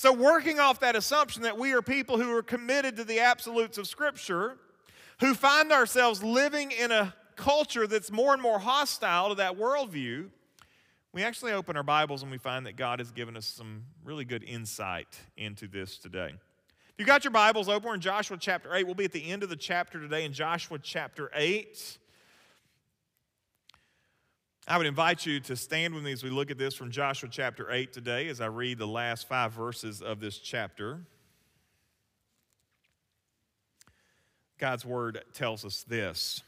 So, 0.00 0.14
working 0.14 0.58
off 0.58 0.80
that 0.80 0.96
assumption 0.96 1.42
that 1.42 1.58
we 1.58 1.74
are 1.74 1.82
people 1.82 2.16
who 2.16 2.34
are 2.34 2.42
committed 2.42 2.96
to 2.96 3.04
the 3.04 3.20
absolutes 3.20 3.76
of 3.76 3.86
Scripture, 3.86 4.56
who 5.20 5.34
find 5.34 5.70
ourselves 5.70 6.22
living 6.22 6.70
in 6.70 6.90
a 6.90 7.14
culture 7.36 7.86
that's 7.86 8.10
more 8.10 8.32
and 8.32 8.40
more 8.40 8.58
hostile 8.58 9.28
to 9.28 9.34
that 9.34 9.58
worldview, 9.58 10.30
we 11.12 11.22
actually 11.22 11.52
open 11.52 11.76
our 11.76 11.82
Bibles 11.82 12.22
and 12.22 12.32
we 12.32 12.38
find 12.38 12.64
that 12.64 12.76
God 12.76 12.98
has 12.98 13.10
given 13.10 13.36
us 13.36 13.44
some 13.44 13.84
really 14.02 14.24
good 14.24 14.42
insight 14.42 15.20
into 15.36 15.68
this 15.68 15.98
today. 15.98 16.32
If 16.32 16.94
you've 16.96 17.06
got 17.06 17.22
your 17.22 17.32
Bibles 17.32 17.68
open, 17.68 17.86
we're 17.86 17.94
in 17.94 18.00
Joshua 18.00 18.38
chapter 18.40 18.74
8. 18.74 18.86
We'll 18.86 18.94
be 18.94 19.04
at 19.04 19.12
the 19.12 19.30
end 19.30 19.42
of 19.42 19.50
the 19.50 19.56
chapter 19.56 20.00
today 20.00 20.24
in 20.24 20.32
Joshua 20.32 20.78
chapter 20.78 21.30
8. 21.34 21.98
I 24.68 24.76
would 24.76 24.86
invite 24.86 25.26
you 25.26 25.40
to 25.40 25.56
stand 25.56 25.94
with 25.94 26.04
me 26.04 26.12
as 26.12 26.22
we 26.22 26.30
look 26.30 26.50
at 26.50 26.58
this 26.58 26.74
from 26.74 26.90
Joshua 26.90 27.28
chapter 27.32 27.70
8 27.70 27.92
today 27.92 28.28
as 28.28 28.40
I 28.40 28.46
read 28.46 28.78
the 28.78 28.86
last 28.86 29.26
five 29.26 29.52
verses 29.52 30.02
of 30.02 30.20
this 30.20 30.38
chapter. 30.38 31.00
God's 34.58 34.84
word 34.84 35.24
tells 35.32 35.64
us 35.64 35.82
this. 35.82 36.42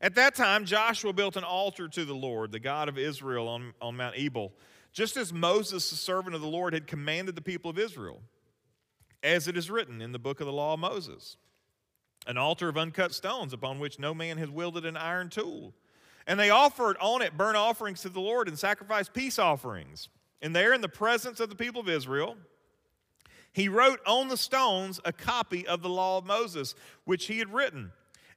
At 0.00 0.16
that 0.16 0.34
time, 0.34 0.64
Joshua 0.64 1.12
built 1.12 1.36
an 1.36 1.44
altar 1.44 1.86
to 1.86 2.04
the 2.04 2.14
Lord, 2.14 2.50
the 2.50 2.58
God 2.58 2.88
of 2.88 2.98
Israel, 2.98 3.46
on, 3.46 3.74
on 3.80 3.96
Mount 3.96 4.16
Ebal, 4.16 4.52
just 4.92 5.16
as 5.16 5.32
Moses, 5.32 5.90
the 5.90 5.96
servant 5.96 6.34
of 6.34 6.40
the 6.40 6.48
Lord, 6.48 6.72
had 6.72 6.86
commanded 6.86 7.36
the 7.36 7.42
people 7.42 7.70
of 7.70 7.78
Israel, 7.78 8.20
as 9.22 9.46
it 9.46 9.56
is 9.56 9.70
written 9.70 10.00
in 10.00 10.10
the 10.10 10.18
book 10.18 10.40
of 10.40 10.46
the 10.46 10.52
law 10.52 10.74
of 10.74 10.80
Moses. 10.80 11.36
An 12.26 12.36
altar 12.36 12.68
of 12.68 12.76
uncut 12.76 13.12
stones 13.12 13.52
upon 13.52 13.78
which 13.78 13.98
no 13.98 14.12
man 14.12 14.38
has 14.38 14.50
wielded 14.50 14.86
an 14.86 14.96
iron 14.96 15.28
tool. 15.28 15.74
And 16.26 16.38
they 16.38 16.50
offered 16.50 16.96
on 17.00 17.22
it 17.22 17.36
burnt 17.36 17.56
offerings 17.56 18.02
to 18.02 18.08
the 18.08 18.20
Lord 18.20 18.48
and 18.48 18.58
sacrificed 18.58 19.12
peace 19.12 19.38
offerings. 19.38 20.08
And 20.40 20.54
there, 20.54 20.72
in 20.72 20.80
the 20.80 20.88
presence 20.88 21.40
of 21.40 21.48
the 21.48 21.54
people 21.54 21.80
of 21.80 21.88
Israel, 21.88 22.36
he 23.52 23.68
wrote 23.68 24.00
on 24.06 24.28
the 24.28 24.36
stones 24.36 25.00
a 25.04 25.12
copy 25.12 25.66
of 25.66 25.82
the 25.82 25.88
law 25.88 26.18
of 26.18 26.24
Moses, 26.24 26.74
which 27.04 27.26
he 27.26 27.38
had 27.38 27.52
written. 27.52 27.92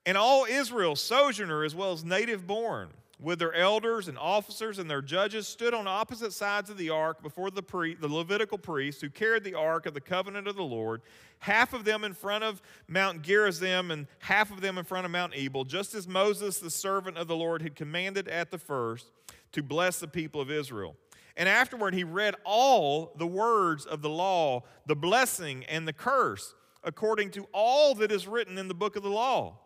And 0.05 0.17
all 0.17 0.45
Israel, 0.45 0.95
sojourner 0.95 1.63
as 1.63 1.73
well 1.73 1.93
as 1.93 2.03
native 2.03 2.45
born, 2.45 2.89
with 3.19 3.39
their 3.39 3.53
elders 3.53 4.07
and 4.07 4.17
officers 4.17 4.77
and 4.77 4.89
their 4.89 5.01
judges, 5.01 5.47
stood 5.47 5.73
on 5.73 5.87
opposite 5.87 6.33
sides 6.33 6.69
of 6.69 6.77
the 6.77 6.89
ark 6.89 7.23
before 7.23 7.49
the, 7.49 7.63
pre- 7.63 7.95
the 7.95 8.07
Levitical 8.07 8.57
priests 8.57 9.01
who 9.01 9.09
carried 9.09 9.43
the 9.43 9.53
ark 9.53 9.85
of 9.85 9.93
the 9.93 10.01
covenant 10.01 10.47
of 10.47 10.55
the 10.55 10.63
Lord, 10.63 11.01
half 11.39 11.73
of 11.73 11.85
them 11.85 12.03
in 12.03 12.13
front 12.13 12.43
of 12.43 12.61
Mount 12.87 13.21
Gerizim 13.21 13.91
and 13.91 14.07
half 14.19 14.51
of 14.51 14.61
them 14.61 14.77
in 14.77 14.83
front 14.83 15.05
of 15.05 15.11
Mount 15.11 15.33
Ebal, 15.35 15.63
just 15.63 15.95
as 15.95 16.07
Moses, 16.07 16.59
the 16.59 16.69
servant 16.69 17.17
of 17.17 17.27
the 17.27 17.35
Lord, 17.35 17.61
had 17.61 17.75
commanded 17.75 18.27
at 18.27 18.51
the 18.51 18.57
first 18.57 19.07
to 19.53 19.63
bless 19.63 19.99
the 19.99 20.07
people 20.07 20.41
of 20.41 20.51
Israel. 20.51 20.95
And 21.37 21.49
afterward, 21.49 21.93
he 21.93 22.03
read 22.03 22.35
all 22.43 23.13
the 23.17 23.27
words 23.27 23.85
of 23.85 24.01
the 24.01 24.09
law, 24.09 24.63
the 24.85 24.95
blessing 24.95 25.65
and 25.65 25.87
the 25.87 25.93
curse, 25.93 26.53
according 26.83 27.31
to 27.31 27.47
all 27.53 27.95
that 27.95 28.11
is 28.11 28.27
written 28.27 28.57
in 28.57 28.67
the 28.67 28.73
book 28.73 28.95
of 28.95 29.03
the 29.03 29.09
law. 29.09 29.59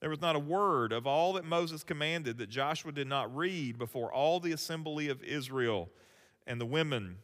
There 0.00 0.10
was 0.10 0.20
not 0.20 0.36
a 0.36 0.40
word 0.40 0.92
of 0.92 1.06
all 1.06 1.32
that 1.34 1.44
Moses 1.44 1.82
commanded 1.82 2.38
that 2.38 2.50
Joshua 2.50 2.92
did 2.92 3.06
not 3.06 3.34
read 3.34 3.78
before 3.78 4.12
all 4.12 4.40
the 4.40 4.52
assembly 4.52 5.08
of 5.08 5.22
Israel 5.22 5.88
and 6.46 6.60
the 6.60 6.66
women 6.66 7.16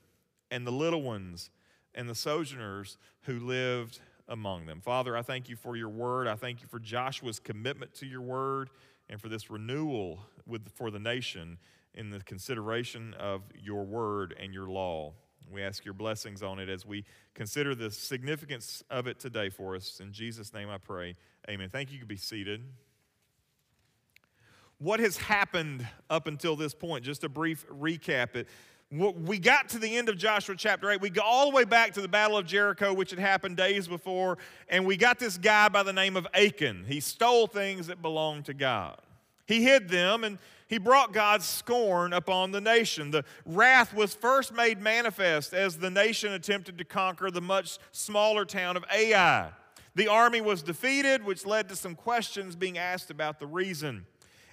and 0.51 0.67
the 0.67 0.73
little 0.73 1.03
ones 1.03 1.51
and 1.95 2.09
the 2.09 2.15
sojourners 2.15 2.97
who 3.23 3.39
lived 3.39 4.01
among 4.29 4.67
them. 4.67 4.81
Father, 4.81 5.17
I 5.17 5.23
thank 5.23 5.49
you 5.49 5.57
for 5.57 5.77
your 5.77 5.91
word. 5.91 6.27
I 6.27 6.37
thank 6.37 6.63
you 6.63 6.67
for 6.67 6.79
Joshua's 6.79 7.39
commitment 7.39 7.95
to 7.97 8.07
your 8.07 8.23
word 8.23 8.71
and 9.11 9.21
for 9.21 9.29
this 9.29 9.51
renewal 9.51 10.21
with, 10.47 10.69
for 10.75 10.91
the 10.91 10.99
nation 10.99 11.59
in 11.95 12.11
the 12.11 12.21
consideration 12.21 13.15
of 13.19 13.43
your 13.55 13.85
word 13.85 14.35
and 14.41 14.55
your 14.55 14.69
law. 14.69 15.13
We 15.51 15.63
ask 15.63 15.85
your 15.85 15.95
blessings 15.95 16.43
on 16.43 16.59
it 16.59 16.69
as 16.69 16.87
we 16.87 17.05
consider 17.35 17.75
the 17.75 17.91
significance 17.91 18.83
of 18.91 19.07
it 19.07 19.19
today 19.19 19.49
for 19.49 19.75
us. 19.75 20.01
In 20.01 20.13
Jesus' 20.13 20.53
name 20.53 20.71
I 20.71 20.79
pray. 20.79 21.17
Amen. 21.49 21.69
Thank 21.71 21.91
you. 21.91 21.95
You 21.95 22.01
can 22.01 22.09
be 22.09 22.17
seated. 22.17 22.63
What 24.79 25.01
has 25.01 25.17
happened 25.17 25.87
up 26.11 26.27
until 26.27 26.57
this 26.57 26.75
point? 26.75 27.05
Just 27.05 27.25
a 27.25 27.29
brief 27.29 27.67
recap. 27.69 28.35
It 28.35 28.49
we 28.93 29.39
got 29.39 29.71
to 29.71 29.79
the 29.79 29.97
end 29.97 30.11
of 30.11 30.19
Joshua 30.19 30.55
chapter 30.55 30.91
8. 30.91 31.01
We 31.01 31.09
go 31.09 31.23
all 31.23 31.51
the 31.51 31.57
way 31.57 31.65
back 31.65 31.95
to 31.95 32.03
the 32.03 32.09
Battle 32.09 32.37
of 32.37 32.45
Jericho, 32.45 32.93
which 32.93 33.09
had 33.09 33.19
happened 33.19 33.57
days 33.57 33.89
before, 33.89 34.37
and 34.69 34.85
we 34.85 34.99
got 34.99 35.19
this 35.19 35.39
guy 35.39 35.71
by 35.71 35.83
the 35.83 35.95
name 35.95 36.15
of 36.15 36.27
Achan. 36.35 36.85
He 36.87 37.01
stole 37.01 37.47
things 37.47 37.87
that 37.87 38.03
belonged 38.03 38.45
to 38.47 38.55
God. 38.55 39.01
He 39.47 39.63
hid 39.63 39.89
them 39.89 40.25
and 40.25 40.39
he 40.73 40.79
brought 40.79 41.13
God's 41.13 41.45
scorn 41.45 42.15
upon 42.15 42.51
the 42.51 42.61
nation. 42.61 43.11
The 43.11 43.27
wrath 43.45 43.93
was 43.93 44.15
first 44.15 44.55
made 44.55 44.81
manifest 44.81 45.53
as 45.53 45.77
the 45.77 45.91
nation 45.91 46.33
attempted 46.33 46.79
to 46.79 46.85
conquer 46.85 47.31
the 47.31 47.43
much 47.43 47.79
smaller 47.91 48.47
town 48.47 48.79
of 48.79 48.85
Ai. 48.91 49.51
The 49.97 50.09
army 50.09 50.41
was 50.41 50.63
defeated, 50.63 51.27
which 51.27 51.45
led 51.45 51.69
to 51.69 51.77
some 51.77 51.95
questions 51.95 52.57
being 52.57 52.79
asked 52.79 53.11
about 53.11 53.39
the 53.39 53.47
reason. 53.47 54.07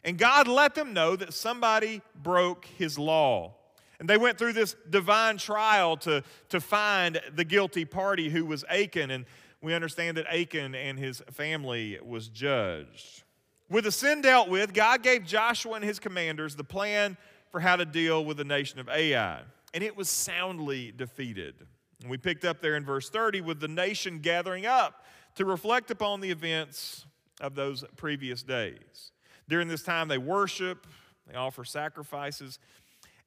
And 0.03 0.17
God 0.17 0.49
let 0.49 0.75
them 0.75 0.91
know 0.91 1.15
that 1.15 1.33
somebody 1.33 2.01
broke 2.21 2.65
his 2.65 2.99
law. 2.99 3.53
And 4.01 4.09
they 4.09 4.17
went 4.17 4.37
through 4.37 4.53
this 4.53 4.75
divine 4.89 5.37
trial 5.37 5.95
to, 5.99 6.21
to 6.49 6.59
find 6.59 7.21
the 7.33 7.45
guilty 7.45 7.85
party 7.85 8.27
who 8.27 8.45
was 8.45 8.65
Achan. 8.69 9.09
And 9.09 9.25
we 9.61 9.73
understand 9.73 10.17
that 10.17 10.27
Achan 10.27 10.75
and 10.75 10.99
his 10.99 11.23
family 11.31 11.97
was 12.05 12.27
judged. 12.27 13.23
With 13.69 13.83
the 13.83 13.91
sin 13.91 14.21
dealt 14.21 14.49
with, 14.49 14.73
God 14.73 15.03
gave 15.03 15.25
Joshua 15.25 15.73
and 15.73 15.85
his 15.85 15.99
commanders 15.99 16.55
the 16.55 16.63
plan 16.63 17.17
for 17.51 17.59
how 17.59 17.75
to 17.75 17.85
deal 17.85 18.25
with 18.25 18.37
the 18.37 18.43
nation 18.43 18.79
of 18.79 18.89
Ai, 18.89 19.41
and 19.73 19.83
it 19.83 19.95
was 19.95 20.09
soundly 20.09 20.91
defeated. 20.95 21.55
And 22.01 22.09
we 22.09 22.17
picked 22.17 22.45
up 22.45 22.61
there 22.61 22.75
in 22.75 22.85
verse 22.85 23.09
30 23.09 23.41
with 23.41 23.59
the 23.59 23.67
nation 23.67 24.19
gathering 24.19 24.65
up 24.65 25.05
to 25.35 25.45
reflect 25.45 25.91
upon 25.91 26.21
the 26.21 26.31
events 26.31 27.05
of 27.41 27.55
those 27.55 27.83
previous 27.95 28.41
days. 28.43 29.11
During 29.47 29.67
this 29.67 29.83
time, 29.83 30.07
they 30.07 30.17
worship, 30.17 30.87
they 31.27 31.35
offer 31.35 31.63
sacrifices. 31.63 32.59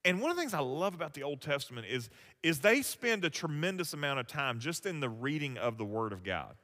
And 0.04 0.20
one 0.20 0.30
of 0.30 0.36
the 0.36 0.42
things 0.42 0.54
I 0.54 0.60
love 0.60 0.94
about 0.94 1.14
the 1.14 1.22
Old 1.22 1.40
Testament 1.40 1.86
is, 1.88 2.10
is 2.42 2.60
they 2.60 2.82
spend 2.82 3.24
a 3.24 3.30
tremendous 3.30 3.92
amount 3.92 4.20
of 4.20 4.26
time 4.26 4.58
just 4.58 4.86
in 4.86 5.00
the 5.00 5.08
reading 5.08 5.58
of 5.58 5.78
the 5.78 5.84
Word 5.84 6.12
of 6.12 6.24
God. 6.24 6.54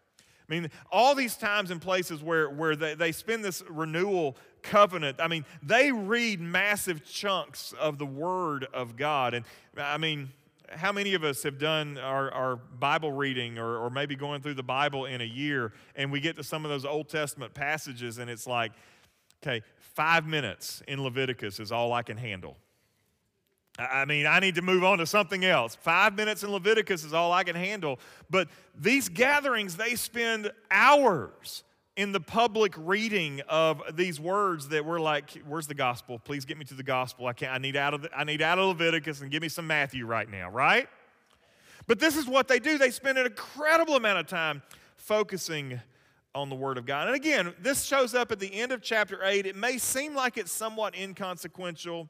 I 0.48 0.52
mean, 0.52 0.70
all 0.90 1.14
these 1.14 1.36
times 1.36 1.70
and 1.70 1.80
places 1.80 2.22
where, 2.22 2.48
where 2.48 2.74
they, 2.74 2.94
they 2.94 3.12
spend 3.12 3.44
this 3.44 3.62
renewal 3.68 4.36
covenant, 4.62 5.18
I 5.20 5.28
mean, 5.28 5.44
they 5.62 5.92
read 5.92 6.40
massive 6.40 7.04
chunks 7.04 7.74
of 7.78 7.98
the 7.98 8.06
Word 8.06 8.66
of 8.72 8.96
God. 8.96 9.34
And 9.34 9.44
I 9.76 9.98
mean, 9.98 10.30
how 10.70 10.90
many 10.92 11.14
of 11.14 11.22
us 11.22 11.42
have 11.42 11.58
done 11.58 11.98
our, 11.98 12.30
our 12.30 12.56
Bible 12.56 13.12
reading 13.12 13.58
or, 13.58 13.76
or 13.76 13.90
maybe 13.90 14.16
going 14.16 14.40
through 14.40 14.54
the 14.54 14.62
Bible 14.62 15.04
in 15.04 15.20
a 15.20 15.24
year 15.24 15.72
and 15.96 16.10
we 16.10 16.20
get 16.20 16.36
to 16.36 16.44
some 16.44 16.64
of 16.64 16.70
those 16.70 16.84
Old 16.84 17.08
Testament 17.08 17.52
passages 17.54 18.18
and 18.18 18.30
it's 18.30 18.46
like, 18.46 18.72
okay, 19.42 19.62
five 19.78 20.26
minutes 20.26 20.82
in 20.88 21.02
Leviticus 21.02 21.60
is 21.60 21.72
all 21.72 21.92
I 21.92 22.02
can 22.02 22.16
handle. 22.16 22.56
I 23.78 24.04
mean, 24.06 24.26
I 24.26 24.40
need 24.40 24.56
to 24.56 24.62
move 24.62 24.82
on 24.82 24.98
to 24.98 25.06
something 25.06 25.44
else. 25.44 25.76
Five 25.76 26.14
minutes 26.14 26.42
in 26.42 26.50
Leviticus 26.50 27.04
is 27.04 27.12
all 27.12 27.32
I 27.32 27.44
can 27.44 27.54
handle. 27.54 28.00
But 28.28 28.48
these 28.76 29.08
gatherings, 29.08 29.76
they 29.76 29.94
spend 29.94 30.50
hours 30.70 31.62
in 31.96 32.12
the 32.12 32.20
public 32.20 32.74
reading 32.76 33.40
of 33.48 33.82
these 33.92 34.18
words 34.20 34.68
that 34.68 34.84
we're 34.84 35.00
like, 35.00 35.30
where's 35.46 35.68
the 35.68 35.74
gospel? 35.74 36.18
Please 36.18 36.44
get 36.44 36.58
me 36.58 36.64
to 36.64 36.74
the 36.74 36.82
gospel. 36.82 37.26
I 37.26 37.32
can't, 37.32 37.52
I 37.52 37.58
need 37.58 37.76
out 37.76 37.94
of 37.94 38.02
the, 38.02 38.10
I 38.16 38.24
need 38.24 38.42
out 38.42 38.58
of 38.58 38.66
Leviticus 38.66 39.20
and 39.20 39.30
give 39.30 39.42
me 39.42 39.48
some 39.48 39.66
Matthew 39.66 40.06
right 40.06 40.28
now, 40.28 40.50
right? 40.50 40.88
But 41.86 42.00
this 42.00 42.16
is 42.16 42.26
what 42.26 42.48
they 42.48 42.58
do. 42.58 42.78
They 42.78 42.90
spend 42.90 43.16
an 43.16 43.26
incredible 43.26 43.96
amount 43.96 44.18
of 44.18 44.26
time 44.26 44.62
focusing 44.96 45.80
on 46.34 46.48
the 46.48 46.54
Word 46.54 46.78
of 46.78 46.86
God. 46.86 47.06
And 47.06 47.16
again, 47.16 47.54
this 47.60 47.84
shows 47.84 48.14
up 48.14 48.30
at 48.30 48.38
the 48.38 48.52
end 48.52 48.72
of 48.72 48.82
chapter 48.82 49.20
8. 49.24 49.46
It 49.46 49.56
may 49.56 49.78
seem 49.78 50.14
like 50.14 50.36
it's 50.36 50.52
somewhat 50.52 50.96
inconsequential 50.96 52.08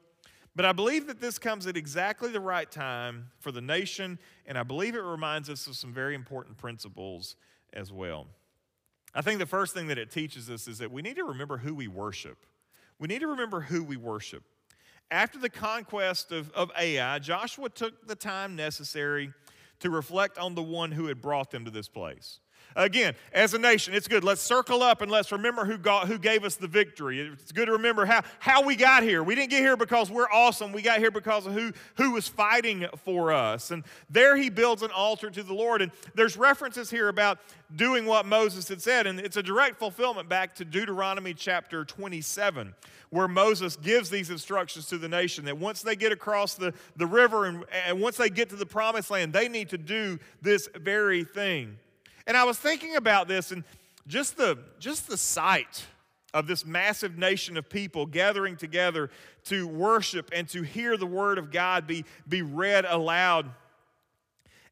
but 0.59 0.65
I 0.65 0.73
believe 0.73 1.07
that 1.07 1.21
this 1.21 1.39
comes 1.39 1.69
at 1.69 1.77
exactly 1.77 2.31
the 2.33 2.41
right 2.41 2.69
time 2.69 3.31
for 3.39 3.53
the 3.53 3.61
nation, 3.61 4.19
and 4.45 4.59
I 4.59 4.65
believe 4.65 4.97
it 4.97 5.05
reminds 5.05 5.49
us 5.49 5.69
of 5.69 5.77
some 5.77 5.93
very 5.93 6.17
important 6.17 6.59
principles 6.59 7.37
as 7.73 7.93
well. 7.93 8.27
I 9.15 9.23
think 9.23 9.39
the 9.39 9.47
first 9.47 9.73
thing 9.73 9.87
that 9.87 9.99
it 9.99 10.11
teaches 10.11 10.51
us 10.51 10.67
is 10.67 10.79
that 10.79 10.91
we 10.91 11.01
need 11.01 11.15
to 11.15 11.23
remember 11.23 11.59
who 11.59 11.77
we 11.77 11.87
worship. 11.87 12.45
We 12.99 13.07
need 13.07 13.21
to 13.21 13.29
remember 13.29 13.61
who 13.61 13.85
we 13.85 13.97
worship. 13.97 14.43
After 15.13 15.39
the 15.39 15.49
conquest 15.49 16.33
of, 16.33 16.51
of 16.55 16.73
Ai, 16.77 17.21
Joshua 17.21 17.69
took 17.69 18.09
the 18.09 18.17
time 18.17 18.57
necessary 18.57 19.33
to 19.79 19.91
reflect 19.91 20.39
on 20.39 20.57
the 20.57 20.63
one 20.65 20.91
who 20.91 21.07
had 21.07 21.23
brought 21.23 21.53
them 21.53 21.67
to 21.67 21.71
this 21.71 21.87
place. 21.87 22.41
Again, 22.77 23.15
as 23.33 23.55
a 23.55 23.59
nation, 23.59 23.95
it's 23.95 24.07
good. 24.07 24.23
Let's 24.23 24.43
circle 24.43 24.83
up 24.83 25.03
and 25.03 25.11
let's 25.11 25.33
remember 25.33 25.65
who, 25.65 25.79
got, 25.79 26.07
who 26.07 26.19
gave 26.19 26.45
us 26.45 26.57
the 26.57 26.69
victory. 26.69 27.21
It's 27.21 27.51
good 27.51 27.67
to 27.67 27.73
remember 27.73 28.07
how, 28.07 28.23
how 28.39 28.63
we 28.63 28.77
got 28.77 29.03
here. 29.03 29.23
We 29.23 29.35
didn't 29.35 29.51
get 29.51 29.61
here 29.61 29.77
because 29.77 30.11
we're 30.11 30.31
awesome. 30.31 30.73
We 30.73 30.83
got 30.83 30.99
here 30.99 31.11
because 31.11 31.47
of 31.47 31.55
who, 31.55 31.73
who 31.97 32.13
was 32.13 32.29
fighting 32.29 32.87
for 33.05 33.33
us. 33.33 33.71
And 33.71 33.85
there 34.11 34.37
he 34.37 34.51
builds 34.51 34.83
an 34.83 34.91
altar 34.91 35.31
to 35.31 35.43
the 35.43 35.55
Lord. 35.55 35.83
And 35.83 35.91
there's 36.15 36.37
references 36.37 36.91
here 36.91 37.09
about 37.09 37.39
doing 37.75 38.07
what 38.07 38.27
Moses 38.27 38.69
had 38.69 38.81
said. 38.81 39.07
And 39.07 39.19
it's 39.19 39.37
a 39.37 39.43
direct 39.43 39.79
fulfillment 39.79 40.29
back 40.29 40.55
to 40.57 40.65
Deuteronomy 40.65 41.35
chapter 41.35 41.85
27, 41.85 42.75
where 43.11 43.29
Moses 43.29 43.77
gives 43.77 44.11
these 44.11 44.31
instructions 44.31 44.87
to 44.87 44.99
the 44.99 45.09
nation 45.09 45.45
that 45.47 45.59
once 45.59 45.83
they 45.83 45.97
get 45.97 46.13
across 46.13 46.55
the, 46.55 46.73
the 46.97 47.07
river 47.07 47.47
and, 47.47 47.65
and 47.87 48.01
once 48.01 48.17
they 48.17 48.31
get 48.31 48.51
to 48.51 48.57
the 48.57 48.67
promised 48.67 49.11
land, 49.11 49.33
they 49.33 49.49
need 49.49 49.71
to 49.71 49.79
do 49.79 50.19
this 50.43 50.69
very 50.77 51.25
thing. 51.25 51.79
And 52.29 52.37
I 52.37 52.45
was 52.45 52.59
thinking 52.59 52.95
about 52.95 53.27
this 53.27 53.51
and 53.51 53.65
just 54.07 54.37
the, 54.37 54.59
just 54.79 55.09
the 55.09 55.17
sight 55.17 55.87
of 56.35 56.47
this 56.47 56.67
massive 56.67 57.17
nation 57.17 57.57
of 57.57 57.71
people 57.71 58.05
gathering 58.05 58.55
together 58.55 59.11
to 59.47 59.67
worship 59.67 60.31
and 60.35 60.47
to 60.51 60.63
hear 60.63 60.99
the 60.99 61.07
word 61.07 61.39
of 61.39 61.51
God 61.51 61.87
be, 61.87 62.05
be 62.29 62.43
read 62.43 62.85
aloud. 62.85 63.51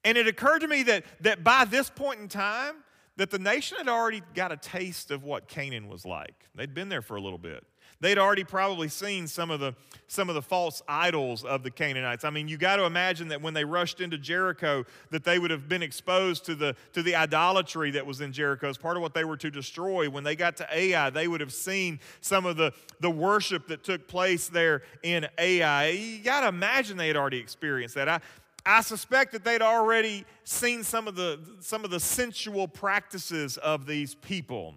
And 0.05 0.19
it 0.19 0.29
occurred 0.29 0.61
to 0.61 0.69
me 0.69 0.83
that, 0.85 1.05
that 1.23 1.43
by 1.43 1.65
this 1.65 1.89
point 1.89 2.21
in 2.21 2.29
time, 2.29 2.75
that 3.17 3.31
the 3.31 3.39
nation 3.39 3.79
had 3.79 3.89
already 3.89 4.23
got 4.35 4.53
a 4.53 4.59
taste 4.59 5.11
of 5.11 5.25
what 5.25 5.49
Canaan 5.49 5.89
was 5.89 6.05
like. 6.05 6.35
They'd 6.55 6.75
been 6.75 6.91
there 6.91 7.01
for 7.01 7.17
a 7.17 7.21
little 7.23 7.39
bit. 7.39 7.65
They'd 8.01 8.19
already 8.19 8.45
probably 8.45 8.89
seen 8.89 9.27
some 9.27 9.51
of 9.51 9.61
the 9.61 9.75
some 10.09 10.29
of 10.29 10.35
the 10.35 10.43
false 10.43 10.83
idols 10.87 11.45
of 11.45 11.63
the 11.63 11.71
Canaanites. 11.71 12.25
I 12.25 12.31
mean, 12.31 12.47
you 12.47 12.57
got 12.59 12.77
to 12.77 12.85
imagine 12.85 13.29
that 13.29 13.43
when 13.43 13.55
they 13.55 13.65
rushed 13.65 14.01
into 14.01 14.19
Jericho, 14.19 14.85
that 15.11 15.25
they 15.25 15.39
would 15.39 15.51
have 15.51 15.69
been 15.69 15.83
exposed 15.83 16.45
to 16.47 16.55
the 16.55 16.77
to 16.93 17.03
the 17.03 17.17
idolatry 17.17 17.91
that 17.93 18.07
was 18.07 18.21
in 18.21 18.33
Jericho 18.33 18.69
as 18.69 18.77
part 18.77 18.97
of 18.97 19.03
what 19.03 19.15
they 19.15 19.25
were 19.25 19.37
to 19.39 19.51
destroy. 19.51 20.09
When 20.09 20.25
they 20.25 20.37
got 20.37 20.57
to 20.59 20.69
Ai, 20.71 21.11
they 21.11 21.27
would 21.27 21.41
have 21.41 21.53
seen 21.53 21.99
some 22.21 22.47
of 22.47 22.57
the 22.57 22.73
the 23.01 23.11
worship 23.11 23.67
that 23.69 23.83
took 23.83 24.07
place 24.07 24.49
there 24.49 24.83
in 25.03 25.27
Ai. 25.39 25.89
You 25.89 26.23
got 26.23 26.43
to 26.43 26.49
imagine 26.49 26.97
they 26.97 27.09
had 27.09 27.17
already 27.17 27.39
experienced 27.39 27.95
that. 27.95 28.09
I, 28.09 28.21
I 28.67 28.81
suspect 28.81 29.33
that 29.33 29.45
they'd 29.45 29.63
already 29.63 30.25
seen 30.45 30.83
some 30.83 31.09
of 31.09 31.15
the 31.15 31.41
some 31.61 31.85
of 31.85 31.91
the 31.91 32.01
sensual 32.01 32.69
practices 32.69 33.57
of 33.59 33.87
these 33.87 34.15
people. 34.17 34.75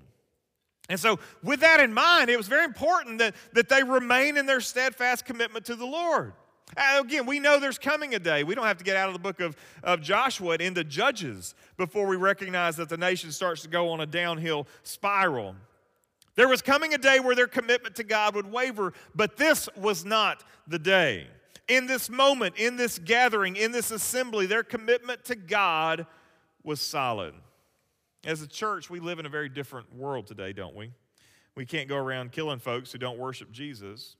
And 0.89 0.99
so, 0.99 1.19
with 1.43 1.59
that 1.59 1.79
in 1.79 1.93
mind, 1.93 2.29
it 2.29 2.37
was 2.37 2.47
very 2.47 2.65
important 2.65 3.19
that, 3.19 3.35
that 3.53 3.69
they 3.69 3.83
remain 3.83 4.37
in 4.37 4.47
their 4.47 4.59
steadfast 4.59 5.23
commitment 5.23 5.65
to 5.65 5.75
the 5.75 5.85
Lord. 5.85 6.33
Uh, 6.75 7.01
again, 7.03 7.25
we 7.25 7.39
know 7.39 7.59
there's 7.59 7.77
coming 7.77 8.15
a 8.15 8.19
day. 8.19 8.43
We 8.43 8.55
don't 8.55 8.65
have 8.65 8.77
to 8.77 8.83
get 8.83 8.95
out 8.95 9.07
of 9.07 9.13
the 9.13 9.19
book 9.19 9.39
of, 9.39 9.55
of 9.83 10.01
Joshua 10.01 10.53
and 10.53 10.61
into 10.61 10.83
Judges 10.83 11.55
before 11.77 12.07
we 12.07 12.15
recognize 12.15 12.75
that 12.77 12.89
the 12.89 12.97
nation 12.97 13.31
starts 13.31 13.61
to 13.63 13.67
go 13.67 13.89
on 13.89 14.01
a 14.01 14.05
downhill 14.05 14.67
spiral. 14.83 15.55
There 16.35 16.47
was 16.47 16.61
coming 16.61 16.93
a 16.93 16.97
day 16.97 17.19
where 17.19 17.35
their 17.35 17.47
commitment 17.47 17.95
to 17.95 18.03
God 18.03 18.35
would 18.35 18.51
waver, 18.51 18.93
but 19.13 19.37
this 19.37 19.67
was 19.75 20.05
not 20.05 20.43
the 20.67 20.79
day. 20.79 21.27
In 21.67 21.85
this 21.85 22.09
moment, 22.09 22.55
in 22.57 22.77
this 22.77 22.97
gathering, 22.97 23.55
in 23.55 23.71
this 23.71 23.91
assembly, 23.91 24.45
their 24.45 24.63
commitment 24.63 25.25
to 25.25 25.35
God 25.35 26.07
was 26.63 26.81
solid. 26.81 27.33
As 28.25 28.41
a 28.41 28.47
church, 28.47 28.89
we 28.89 28.99
live 28.99 29.19
in 29.19 29.25
a 29.25 29.29
very 29.29 29.47
different 29.47 29.95
world 29.95 30.27
today, 30.27 30.51
don't 30.51 30.75
we? 30.75 30.91
We 31.55 31.65
can't 31.65 31.87
go 31.87 31.95
around 31.95 32.31
killing 32.31 32.59
folks 32.59 32.91
who 32.91 32.97
don't 32.97 33.17
worship 33.17 33.51
Jesus. 33.51 34.17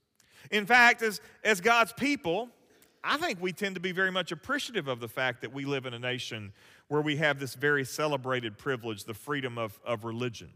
In 0.51 0.65
fact, 0.65 1.01
as, 1.01 1.19
as 1.43 1.59
God's 1.59 1.91
people, 1.91 2.49
I 3.03 3.17
think 3.17 3.41
we 3.41 3.51
tend 3.51 3.75
to 3.75 3.81
be 3.81 3.91
very 3.91 4.11
much 4.11 4.31
appreciative 4.31 4.87
of 4.87 5.01
the 5.01 5.07
fact 5.07 5.41
that 5.41 5.53
we 5.53 5.65
live 5.65 5.85
in 5.85 5.93
a 5.93 5.99
nation 5.99 6.53
where 6.87 7.01
we 7.01 7.17
have 7.17 7.39
this 7.39 7.55
very 7.55 7.83
celebrated 7.83 8.57
privilege, 8.57 9.03
the 9.03 9.13
freedom 9.13 9.57
of, 9.57 9.79
of 9.85 10.05
religion. 10.05 10.49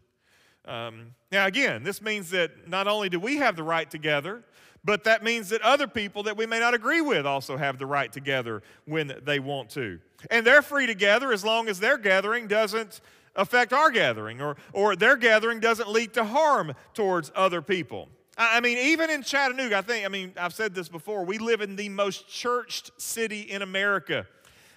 Um, 0.66 1.14
now, 1.30 1.46
again, 1.46 1.84
this 1.84 2.02
means 2.02 2.30
that 2.32 2.70
not 2.70 2.88
only 2.88 3.10
do 3.10 3.20
we 3.20 3.38
have 3.38 3.58
the 3.58 3.64
right 3.64 3.90
together, 3.90 4.44
but 4.86 5.04
that 5.04 5.24
means 5.24 5.50
that 5.50 5.62
other 5.62 5.88
people 5.88 6.24
that 6.24 6.38
we 6.38 6.46
may 6.46 6.60
not 6.60 6.74
agree 6.74 7.02
with 7.02 7.26
also 7.26 7.58
have 7.58 7.78
the 7.78 7.86
right 7.86 8.12
together 8.12 8.64
when 8.86 9.14
they 9.24 9.40
want 9.40 9.70
to. 9.72 10.00
And 10.32 10.46
they're 10.46 10.62
free 10.62 10.88
to 10.88 10.96
gather 10.96 11.34
as 11.34 11.44
long 11.44 11.68
as 11.68 11.80
their 11.80 11.98
gathering 11.98 12.48
doesn't 12.48 13.02
affect 13.36 13.74
our 13.74 13.92
gathering 13.92 14.42
or, 14.42 14.56
or 14.72 14.96
their 14.96 15.16
gathering 15.16 15.60
doesn't 15.60 15.90
lead 15.90 16.14
to 16.14 16.24
harm 16.24 16.74
towards 16.94 17.32
other 17.36 17.62
people. 17.62 18.10
I 18.38 18.62
mean, 18.62 18.78
even 18.80 19.10
in 19.12 19.22
Chattanooga, 19.22 19.78
I 19.78 19.82
think, 19.82 20.06
I 20.06 20.10
mean, 20.10 20.34
I've 20.38 20.54
said 20.54 20.74
this 20.74 20.90
before, 20.90 21.24
we 21.24 21.38
live 21.38 21.62
in 21.62 21.76
the 21.76 21.90
most 21.90 22.28
churched 22.28 22.92
city 23.00 23.42
in 23.42 23.62
America. 23.62 24.26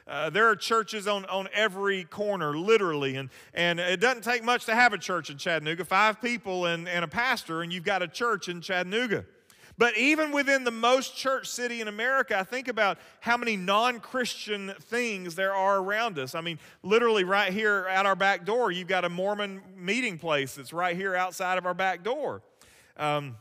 Uh, 0.06 0.30
there 0.30 0.46
are 0.46 0.54
churches 0.54 1.08
on, 1.08 1.24
on 1.24 1.48
every 1.52 2.04
corner, 2.04 2.56
literally, 2.56 3.16
and, 3.16 3.30
and 3.54 3.80
it 3.80 3.98
doesn't 3.98 4.22
take 4.22 4.44
much 4.44 4.66
to 4.66 4.74
have 4.74 4.92
a 4.92 4.98
church 4.98 5.30
in 5.30 5.38
Chattanooga. 5.38 5.84
Five 5.84 6.20
people 6.20 6.66
and, 6.66 6.86
and 6.86 7.04
a 7.04 7.08
pastor, 7.08 7.62
and 7.62 7.72
you've 7.72 7.84
got 7.84 8.02
a 8.02 8.08
church 8.08 8.48
in 8.48 8.60
Chattanooga. 8.60 9.24
But 9.78 9.96
even 9.98 10.32
within 10.32 10.64
the 10.64 10.70
most 10.70 11.16
church 11.16 11.48
city 11.48 11.80
in 11.80 11.88
America, 11.88 12.38
I 12.38 12.44
think 12.44 12.68
about 12.68 12.98
how 13.20 13.36
many 13.36 13.56
non 13.56 14.00
Christian 14.00 14.72
things 14.80 15.34
there 15.34 15.54
are 15.54 15.78
around 15.78 16.18
us. 16.18 16.34
I 16.34 16.40
mean, 16.40 16.58
literally, 16.82 17.24
right 17.24 17.52
here 17.52 17.86
at 17.90 18.06
our 18.06 18.16
back 18.16 18.46
door, 18.46 18.70
you've 18.70 18.88
got 18.88 19.04
a 19.04 19.10
Mormon 19.10 19.60
meeting 19.76 20.18
place 20.18 20.54
that's 20.54 20.72
right 20.72 20.96
here 20.96 21.14
outside 21.14 21.58
of 21.58 21.66
our 21.66 21.74
back 21.74 22.02
door. 22.02 22.42
Um, 22.96 23.36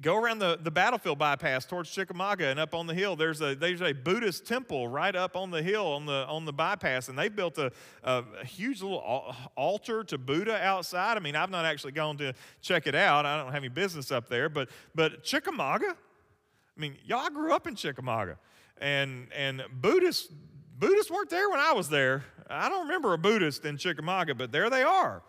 go 0.00 0.16
around 0.16 0.38
the, 0.38 0.58
the 0.62 0.70
battlefield 0.70 1.18
bypass 1.18 1.64
towards 1.64 1.90
Chickamauga 1.90 2.46
and 2.46 2.60
up 2.60 2.74
on 2.74 2.86
the 2.86 2.94
hill. 2.94 3.16
There's 3.16 3.40
a 3.40 3.54
there's 3.54 3.82
a 3.82 3.92
Buddhist 3.92 4.46
temple 4.46 4.88
right 4.88 5.14
up 5.14 5.36
on 5.36 5.50
the 5.50 5.62
hill 5.62 5.86
on 5.86 6.06
the 6.06 6.26
on 6.26 6.44
the 6.44 6.52
bypass, 6.52 7.08
and 7.08 7.18
they 7.18 7.28
built 7.28 7.58
a, 7.58 7.72
a, 8.04 8.24
a, 8.40 8.44
huge 8.44 8.82
little 8.82 9.34
altar 9.56 10.04
to 10.04 10.18
Buddha 10.18 10.62
outside. 10.62 11.16
I 11.16 11.20
mean, 11.20 11.36
I've 11.36 11.50
not 11.50 11.64
actually 11.64 11.92
gone 11.92 12.16
to 12.18 12.32
check 12.60 12.86
it 12.86 12.94
out. 12.94 13.26
I 13.26 13.36
don't 13.42 13.52
have 13.52 13.62
any 13.62 13.68
business 13.68 14.12
up 14.12 14.28
there, 14.28 14.48
but 14.48 14.68
but 14.94 15.24
Chickamauga. 15.24 15.90
I 15.90 16.80
mean, 16.80 16.96
y'all 17.04 17.30
grew 17.30 17.52
up 17.52 17.66
in 17.66 17.74
Chickamauga, 17.74 18.38
and 18.80 19.28
and 19.34 19.64
Buddhists 19.72 20.32
Buddhists 20.78 21.10
weren't 21.10 21.30
there 21.30 21.50
when 21.50 21.60
I 21.60 21.72
was 21.72 21.88
there. 21.88 22.24
I 22.48 22.68
don't 22.68 22.86
remember 22.86 23.12
a 23.12 23.18
Buddhist 23.18 23.64
in 23.64 23.76
Chickamauga, 23.76 24.34
but 24.34 24.52
there 24.52 24.70
they 24.70 24.82
are. 24.82 25.22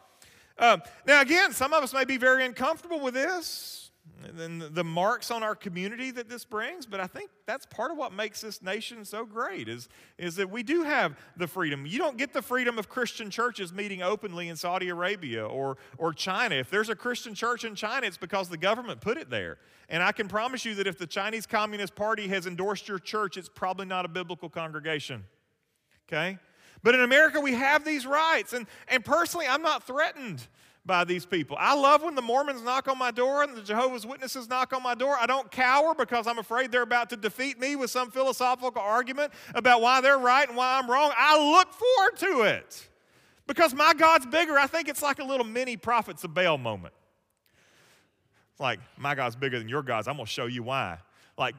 Um, 0.58 0.82
now, 1.08 1.22
again, 1.22 1.54
some 1.54 1.74
of 1.74 1.84
us 1.84 1.94
may 1.94 2.06
be 2.06 2.18
very 2.18 2.46
uncomfortable 2.46 3.00
with 3.00 3.14
this 3.14 3.89
and 4.28 4.38
then 4.38 4.70
the 4.72 4.84
marks 4.84 5.32
on 5.32 5.44
our 5.44 5.56
community 5.56 6.12
that 6.12 6.30
this 6.30 6.46
brings, 6.46 6.86
but 6.86 7.00
I 7.00 7.08
think 7.08 7.30
that's 7.46 7.66
part 7.66 7.92
of 7.92 7.98
what 7.98 8.14
makes 8.14 8.42
this 8.42 8.62
nation 8.62 9.06
so 9.06 9.26
great 9.26 9.70
is, 9.70 9.88
is 10.18 10.36
that 10.36 10.50
we 10.50 10.64
do 10.64 10.84
have 10.84 11.18
the 11.38 11.48
freedom. 11.48 11.86
You 11.86 11.98
don't 11.98 12.18
get 12.18 12.34
the 12.34 12.42
freedom 12.42 12.78
of 12.78 12.90
Christian 12.90 13.30
churches 13.30 13.74
meeting 13.74 14.02
openly 14.02 14.50
in 14.50 14.56
Saudi 14.56 14.90
Arabia 14.90 15.46
or, 15.46 15.78
or 15.98 16.14
China. 16.14 16.56
If 16.56 16.70
there's 16.70 16.90
a 16.90 16.96
Christian 16.96 17.34
church 17.34 17.64
in 17.64 17.76
China, 17.76 18.08
it's 18.08 18.18
because 18.18 18.50
the 18.50 18.58
government 18.58 19.02
put 19.02 19.18
it 19.18 19.30
there. 19.30 19.58
And 19.88 20.04
I 20.04 20.12
can 20.12 20.28
promise 20.28 20.66
you 20.66 20.76
that 20.76 20.88
if 20.88 20.98
the 20.98 21.08
Chinese 21.08 21.46
Communist 21.46 21.96
Party 21.96 22.28
has 22.28 22.46
endorsed 22.46 22.88
your 22.88 23.00
church, 23.00 23.38
it's 23.38 23.50
probably 23.50 23.86
not 23.86 24.06
a 24.06 24.10
biblical 24.10 24.50
congregation. 24.50 25.24
Okay? 26.08 26.38
But 26.84 26.96
in 26.96 27.02
America, 27.02 27.40
we 27.40 27.54
have 27.54 27.84
these 27.84 28.06
rights. 28.06 28.54
And, 28.54 28.68
and 28.88 29.04
personally, 29.04 29.48
I'm 29.48 29.62
not 29.62 29.86
threatened 29.86 30.48
by 30.86 31.04
these 31.04 31.26
people. 31.26 31.58
I 31.60 31.76
love 31.76 32.04
when 32.04 32.16
the 32.16 32.22
Mormons 32.22 32.62
knock 32.64 32.88
on 32.88 32.98
my 32.98 33.12
door 33.12 33.44
and 33.44 33.56
the 33.56 33.62
Jehovah's 33.62 34.06
Witnesses 34.06 34.50
knock 34.50 34.74
on 34.74 34.82
my 34.82 34.96
door. 34.96 35.16
I 35.20 35.26
don't 35.26 35.50
cower 35.52 35.94
because 35.94 36.26
I'm 36.26 36.40
afraid 36.40 36.72
they're 36.72 36.82
about 36.82 37.10
to 37.12 37.18
defeat 37.18 37.60
me 37.60 37.76
with 37.76 37.92
some 37.92 38.10
philosophical 38.12 38.82
argument 38.82 39.34
about 39.54 39.82
why 39.82 40.02
they're 40.02 40.18
right 40.18 40.48
and 40.48 40.58
why 40.58 40.80
I'm 40.80 40.90
wrong. 40.90 41.12
I 41.16 41.38
look 41.52 41.74
forward 41.74 42.18
to 42.18 42.42
it 42.44 42.88
because 43.46 43.74
my 43.74 43.94
God's 43.94 44.26
bigger. 44.26 44.58
I 44.58 44.68
think 44.68 44.88
it's 44.88 45.02
like 45.02 45.20
a 45.20 45.24
little 45.24 45.46
mini 45.46 45.78
prophets 45.78 46.24
of 46.24 46.34
Baal 46.34 46.58
moment. 46.58 46.94
It's 48.52 48.60
like, 48.60 48.80
my 48.98 49.16
God's 49.16 49.36
bigger 49.36 49.60
than 49.60 49.70
your 49.70 49.84
God's. 49.84 50.08
I'm 50.08 50.16
going 50.16 50.26
to 50.26 50.32
show 50.32 50.46
you 50.46 50.64
why. 50.64 50.98
Like, 51.38 51.56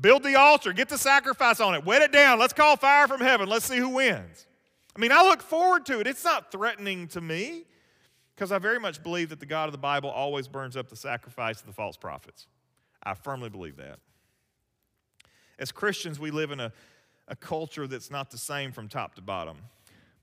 build 0.00 0.22
the 0.22 0.36
altar, 0.36 0.72
get 0.72 0.88
the 0.88 0.98
sacrifice 0.98 1.60
on 1.60 1.74
it, 1.74 1.84
wet 1.84 2.02
it 2.02 2.12
down. 2.12 2.38
Let's 2.38 2.52
call 2.52 2.76
fire 2.76 3.06
from 3.06 3.20
heaven. 3.20 3.48
Let's 3.48 3.66
see 3.66 3.76
who 3.76 3.90
wins. 3.90 4.46
I 4.96 5.00
mean, 5.00 5.12
I 5.12 5.22
look 5.22 5.42
forward 5.42 5.84
to 5.86 6.00
it. 6.00 6.06
It's 6.06 6.24
not 6.24 6.50
threatening 6.50 7.08
to 7.08 7.20
me. 7.20 7.64
Because 8.34 8.50
I 8.50 8.58
very 8.58 8.80
much 8.80 9.02
believe 9.02 9.28
that 9.28 9.40
the 9.40 9.46
God 9.46 9.66
of 9.66 9.72
the 9.72 9.78
Bible 9.78 10.10
always 10.10 10.48
burns 10.48 10.76
up 10.76 10.88
the 10.88 10.96
sacrifice 10.96 11.60
of 11.60 11.66
the 11.66 11.72
false 11.72 11.96
prophets. 11.96 12.46
I 13.02 13.14
firmly 13.14 13.48
believe 13.48 13.76
that. 13.76 13.98
As 15.58 15.70
Christians, 15.70 16.18
we 16.18 16.30
live 16.30 16.50
in 16.50 16.58
a, 16.58 16.72
a 17.28 17.36
culture 17.36 17.86
that's 17.86 18.10
not 18.10 18.30
the 18.30 18.38
same 18.38 18.72
from 18.72 18.88
top 18.88 19.14
to 19.14 19.22
bottom. 19.22 19.58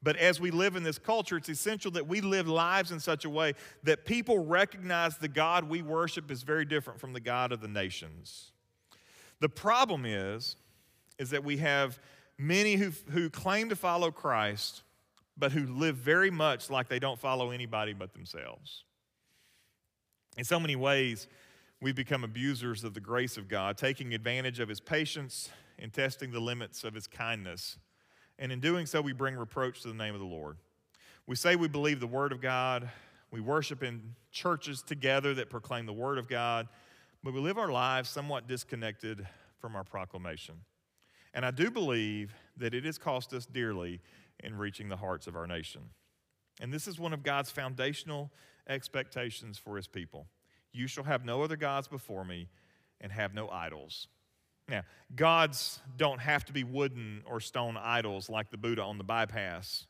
But 0.03 0.17
as 0.17 0.41
we 0.41 0.51
live 0.51 0.75
in 0.75 0.83
this 0.83 0.97
culture, 0.97 1.37
it's 1.37 1.47
essential 1.47 1.91
that 1.91 2.07
we 2.07 2.21
live 2.21 2.47
lives 2.47 2.91
in 2.91 2.99
such 2.99 3.23
a 3.23 3.29
way 3.29 3.53
that 3.83 4.03
people 4.05 4.43
recognize 4.43 5.17
the 5.17 5.27
God 5.27 5.69
we 5.69 5.81
worship 5.81 6.31
is 6.31 6.41
very 6.41 6.65
different 6.65 6.99
from 6.99 7.13
the 7.13 7.19
God 7.19 7.51
of 7.51 7.61
the 7.61 7.67
nations. 7.67 8.51
The 9.39 9.49
problem 9.49 10.05
is, 10.05 10.55
is 11.19 11.29
that 11.29 11.43
we 11.43 11.57
have 11.57 11.99
many 12.37 12.75
who, 12.75 12.91
who 13.11 13.29
claim 13.29 13.69
to 13.69 13.75
follow 13.75 14.09
Christ 14.09 14.81
but 15.41 15.51
who 15.51 15.65
live 15.65 15.95
very 15.95 16.29
much 16.29 16.69
like 16.69 16.87
they 16.87 16.99
don't 16.99 17.19
follow 17.19 17.49
anybody 17.49 17.93
but 17.93 18.13
themselves. 18.13 18.83
In 20.37 20.43
so 20.43 20.59
many 20.59 20.75
ways, 20.75 21.27
we 21.81 21.91
become 21.91 22.23
abusers 22.23 22.83
of 22.83 22.93
the 22.93 22.99
grace 22.99 23.37
of 23.37 23.49
God, 23.49 23.75
taking 23.75 24.13
advantage 24.13 24.59
of 24.59 24.69
his 24.69 24.79
patience 24.79 25.49
and 25.79 25.91
testing 25.91 26.29
the 26.31 26.39
limits 26.39 26.83
of 26.83 26.93
his 26.93 27.07
kindness. 27.07 27.79
And 28.37 28.51
in 28.51 28.59
doing 28.59 28.85
so, 28.85 29.01
we 29.01 29.13
bring 29.13 29.35
reproach 29.35 29.81
to 29.81 29.87
the 29.87 29.95
name 29.95 30.13
of 30.13 30.19
the 30.19 30.27
Lord. 30.27 30.57
We 31.25 31.35
say 31.35 31.55
we 31.55 31.67
believe 31.67 31.99
the 31.99 32.07
word 32.07 32.31
of 32.31 32.39
God, 32.39 32.87
we 33.31 33.41
worship 33.41 33.81
in 33.81 34.13
churches 34.31 34.83
together 34.83 35.33
that 35.33 35.49
proclaim 35.49 35.87
the 35.87 35.93
word 35.93 36.19
of 36.19 36.27
God, 36.27 36.67
but 37.23 37.33
we 37.33 37.39
live 37.39 37.57
our 37.57 37.71
lives 37.71 38.11
somewhat 38.11 38.47
disconnected 38.47 39.25
from 39.59 39.75
our 39.75 39.83
proclamation. 39.83 40.55
And 41.33 41.43
I 41.43 41.49
do 41.49 41.71
believe 41.71 42.35
that 42.57 42.75
it 42.75 42.85
has 42.85 42.99
cost 42.99 43.33
us 43.33 43.47
dearly 43.47 44.01
in 44.43 44.57
reaching 44.57 44.89
the 44.89 44.97
hearts 44.97 45.27
of 45.27 45.35
our 45.35 45.47
nation. 45.47 45.81
And 46.59 46.73
this 46.73 46.87
is 46.87 46.99
one 46.99 47.13
of 47.13 47.23
God's 47.23 47.49
foundational 47.49 48.31
expectations 48.67 49.57
for 49.57 49.75
his 49.75 49.87
people. 49.87 50.27
You 50.71 50.87
shall 50.87 51.03
have 51.03 51.25
no 51.25 51.41
other 51.41 51.57
gods 51.57 51.87
before 51.87 52.23
me 52.23 52.47
and 52.99 53.11
have 53.11 53.33
no 53.33 53.49
idols. 53.49 54.07
Now, 54.69 54.83
gods 55.15 55.79
don't 55.97 56.21
have 56.21 56.45
to 56.45 56.53
be 56.53 56.63
wooden 56.63 57.23
or 57.25 57.39
stone 57.39 57.77
idols 57.77 58.29
like 58.29 58.51
the 58.51 58.57
Buddha 58.57 58.83
on 58.83 58.97
the 58.97 59.03
bypass. 59.03 59.85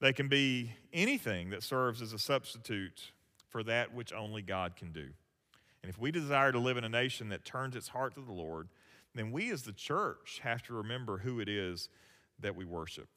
They 0.00 0.12
can 0.12 0.28
be 0.28 0.72
anything 0.92 1.50
that 1.50 1.62
serves 1.62 2.00
as 2.00 2.12
a 2.12 2.18
substitute 2.18 3.12
for 3.50 3.62
that 3.64 3.92
which 3.94 4.12
only 4.12 4.42
God 4.42 4.74
can 4.76 4.92
do. 4.92 5.08
And 5.82 5.90
if 5.90 5.98
we 5.98 6.10
desire 6.10 6.52
to 6.52 6.58
live 6.58 6.76
in 6.76 6.84
a 6.84 6.88
nation 6.88 7.28
that 7.28 7.44
turns 7.44 7.76
its 7.76 7.88
heart 7.88 8.14
to 8.14 8.20
the 8.20 8.32
Lord, 8.32 8.68
then 9.14 9.32
we 9.32 9.50
as 9.50 9.62
the 9.62 9.72
church 9.72 10.40
have 10.42 10.62
to 10.62 10.74
remember 10.74 11.18
who 11.18 11.40
it 11.40 11.48
is 11.48 11.88
that 12.40 12.56
we 12.56 12.64
worship. 12.64 13.08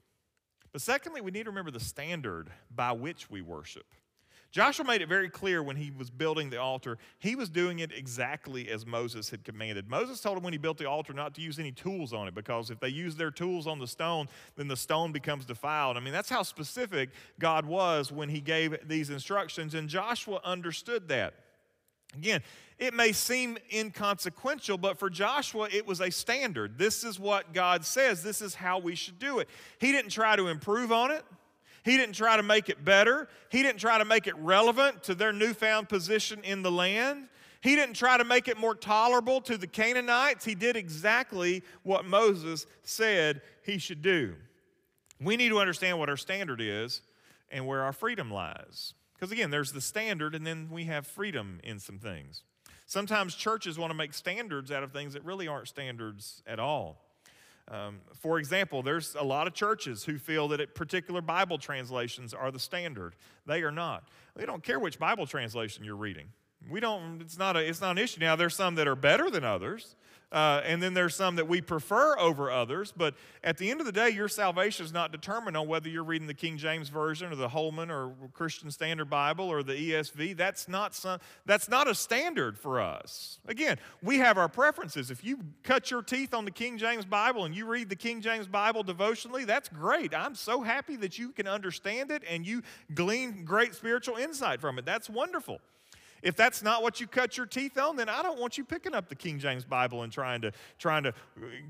But 0.76 0.82
secondly, 0.82 1.22
we 1.22 1.32
need 1.32 1.44
to 1.44 1.52
remember 1.52 1.72
the 1.72 1.80
standard 1.80 2.50
by 2.70 2.92
which 2.92 3.32
we 3.32 3.42
worship. 3.42 3.86
Joshua 4.52 4.84
made 4.84 5.02
it 5.02 5.08
very 5.08 5.30
clear 5.30 5.64
when 5.64 5.78
he 5.78 5.90
was 5.90 6.10
building 6.10 6.50
the 6.50 6.60
altar, 6.60 6.98
he 7.18 7.38
was 7.38 7.50
doing 7.50 7.80
it 7.80 7.94
exactly 7.94 8.68
as 8.68 8.86
Moses 8.86 9.30
had 9.30 9.46
commanded. 9.46 9.90
Moses 9.90 10.20
told 10.20 10.38
him 10.38 10.44
when 10.44 10.52
he 10.52 10.58
built 10.58 10.78
the 10.78 10.90
altar 10.90 11.14
not 11.14 11.34
to 11.36 11.42
use 11.42 11.60
any 11.60 11.72
tools 11.72 12.12
on 12.12 12.28
it 12.28 12.36
because 12.36 12.72
if 12.72 12.82
they 12.82 12.90
use 12.90 13.16
their 13.16 13.32
tools 13.32 13.68
on 13.68 13.80
the 13.80 13.88
stone, 13.88 14.28
then 14.58 14.68
the 14.68 14.76
stone 14.76 15.14
becomes 15.14 15.46
defiled. 15.46 15.96
I 15.96 16.02
mean, 16.02 16.12
that's 16.12 16.30
how 16.30 16.44
specific 16.44 17.12
God 17.40 17.66
was 17.66 18.12
when 18.12 18.28
he 18.28 18.42
gave 18.42 18.78
these 18.86 19.10
instructions, 19.10 19.76
and 19.76 19.88
Joshua 19.88 20.42
understood 20.44 21.08
that. 21.08 21.36
Again, 22.18 22.42
it 22.78 22.94
may 22.94 23.12
seem 23.14 23.58
inconsequential, 23.74 24.78
but 24.78 25.00
for 25.00 25.10
Joshua, 25.10 25.70
it 25.72 25.88
was 25.88 26.02
a 26.02 26.10
standard. 26.10 26.78
This 26.78 27.04
is 27.04 27.20
what 27.20 27.54
God 27.54 27.86
says. 27.86 28.22
This 28.22 28.42
is 28.42 28.56
how 28.56 28.80
we 28.80 28.96
should 28.96 29.18
do 29.18 29.40
it. 29.40 29.50
He 29.80 29.92
didn't 29.92 30.12
try 30.12 30.36
to 30.36 30.48
improve 30.48 30.92
on 30.92 31.12
it, 31.12 31.24
he 31.84 31.98
didn't 31.98 32.16
try 32.16 32.36
to 32.36 32.44
make 32.44 32.70
it 32.70 32.84
better, 32.84 33.30
he 33.50 33.62
didn't 33.64 33.80
try 33.80 33.98
to 33.98 34.06
make 34.06 34.28
it 34.28 34.36
relevant 34.38 35.04
to 35.04 35.16
their 35.16 35.32
newfound 35.32 35.88
position 35.88 36.42
in 36.44 36.64
the 36.64 36.72
land. 36.72 37.30
He 37.62 37.76
didn't 37.76 37.96
try 37.96 38.18
to 38.18 38.24
make 38.24 38.48
it 38.48 38.60
more 38.60 38.76
tolerable 38.76 39.42
to 39.42 39.58
the 39.58 39.66
Canaanites. 39.66 40.46
He 40.46 40.54
did 40.54 40.76
exactly 40.76 41.64
what 41.82 42.06
Moses 42.06 42.68
said 42.84 43.42
he 43.64 43.80
should 43.80 44.04
do. 44.04 44.36
We 45.20 45.36
need 45.36 45.50
to 45.50 45.60
understand 45.60 45.98
what 45.98 46.08
our 46.08 46.18
standard 46.18 46.62
is 46.62 47.02
and 47.50 47.66
where 47.66 47.82
our 47.82 47.94
freedom 47.94 48.30
lies. 48.30 48.94
Because 49.16 49.32
again, 49.32 49.50
there's 49.50 49.72
the 49.72 49.82
standard, 49.82 50.36
and 50.36 50.46
then 50.46 50.70
we 50.70 50.86
have 50.86 51.08
freedom 51.08 51.60
in 51.64 51.80
some 51.80 51.98
things. 52.00 52.44
Sometimes 52.86 53.34
churches 53.34 53.80
want 53.80 53.90
to 53.92 53.96
make 53.96 54.14
standards 54.14 54.72
out 54.72 54.84
of 54.84 54.92
things 54.92 55.14
that 55.14 55.24
really 55.26 55.48
aren't 55.48 55.68
standards 55.68 56.44
at 56.46 56.60
all. 56.60 57.02
Um, 57.68 58.02
for 58.14 58.38
example, 58.38 58.84
there's 58.84 59.16
a 59.16 59.24
lot 59.24 59.48
of 59.48 59.54
churches 59.54 60.04
who 60.04 60.20
feel 60.20 60.48
that 60.50 60.76
particular 60.76 61.22
Bible 61.22 61.58
translations 61.58 62.34
are 62.34 62.52
the 62.52 62.60
standard. 62.60 63.16
They 63.48 63.64
are 63.64 63.72
not. 63.72 64.08
We 64.38 64.46
don't 64.46 64.62
care 64.62 64.80
which 64.80 65.00
Bible 65.00 65.26
translation 65.26 65.84
you're 65.84 65.96
reading. 65.96 66.28
We 66.70 66.80
don't. 66.80 67.22
It's 67.22 67.38
not 67.38 67.56
a. 67.56 67.60
It's 67.68 67.82
not 67.82 67.92
an 67.92 67.98
issue. 68.00 68.20
Now 68.20 68.36
there's 68.36 68.56
some 68.56 68.76
that 68.76 68.88
are 68.88 68.96
better 68.96 69.30
than 69.30 69.44
others, 69.44 69.96
Uh, 70.32 70.62
and 70.66 70.82
then 70.82 70.94
there's 70.94 71.16
some 71.16 71.36
that 71.36 71.48
we 71.48 71.62
prefer 71.62 72.18
over 72.18 72.50
others. 72.52 72.92
But 72.92 73.14
at 73.44 73.58
the 73.58 73.70
end 73.70 73.80
of 73.80 73.86
the 73.86 73.92
day, 73.92 74.10
your 74.10 74.28
salvation 74.28 74.84
is 74.84 74.92
not 74.92 75.12
determined 75.12 75.56
on 75.56 75.68
whether 75.68 75.88
you're 75.88 76.04
reading 76.04 76.28
the 76.28 76.34
King 76.34 76.58
James 76.58 76.90
Version 76.90 77.32
or 77.32 77.36
the 77.36 77.48
Holman 77.48 77.92
or 77.92 78.12
Christian 78.34 78.72
Standard 78.72 79.10
Bible 79.10 79.46
or 79.46 79.62
the 79.64 79.74
ESV. 79.74 80.36
That's 80.36 80.68
not, 80.68 80.96
some, 80.96 81.20
that's 81.46 81.70
not 81.70 81.88
a 81.88 81.94
standard 81.94 82.58
for 82.58 82.82
us. 82.82 83.40
Again, 83.48 83.78
we 84.02 84.18
have 84.18 84.38
our 84.38 84.50
preferences. 84.50 85.12
If 85.12 85.24
you 85.24 85.40
cut 85.64 85.92
your 85.92 86.02
teeth 86.02 86.34
on 86.34 86.44
the 86.44 86.52
King 86.52 86.80
James 86.80 87.06
Bible 87.06 87.46
and 87.46 87.56
you 87.56 87.66
read 87.68 87.88
the 87.88 87.96
King 87.96 88.20
James 88.20 88.48
Bible 88.48 88.84
devotionally, 88.84 89.46
that's 89.46 89.70
great. 89.70 90.14
I'm 90.14 90.36
so 90.36 90.64
happy 90.64 90.96
that 90.98 91.18
you 91.20 91.30
can 91.32 91.48
understand 91.48 92.10
it 92.12 92.24
and 92.28 92.46
you 92.46 92.64
glean 92.94 93.46
great 93.46 93.76
spiritual 93.76 94.18
insight 94.18 94.60
from 94.60 94.80
it. 94.80 94.86
That's 94.86 95.10
wonderful. 95.10 95.62
If 96.26 96.36
that's 96.36 96.64
not 96.64 96.82
what 96.82 97.00
you 97.00 97.06
cut 97.06 97.38
your 97.38 97.46
teeth 97.46 97.78
on, 97.78 97.98
then 97.98 98.10
I 98.10 98.24
don't 98.24 98.40
want 98.40 98.58
you 98.58 98.66
picking 98.66 98.96
up 98.96 99.10
the 99.10 99.16
King 99.16 99.38
James 99.38 99.64
Bible 99.64 100.02
and 100.02 100.12
trying 100.12 100.42
to 100.42 100.52
trying 100.80 101.04
to 101.04 101.14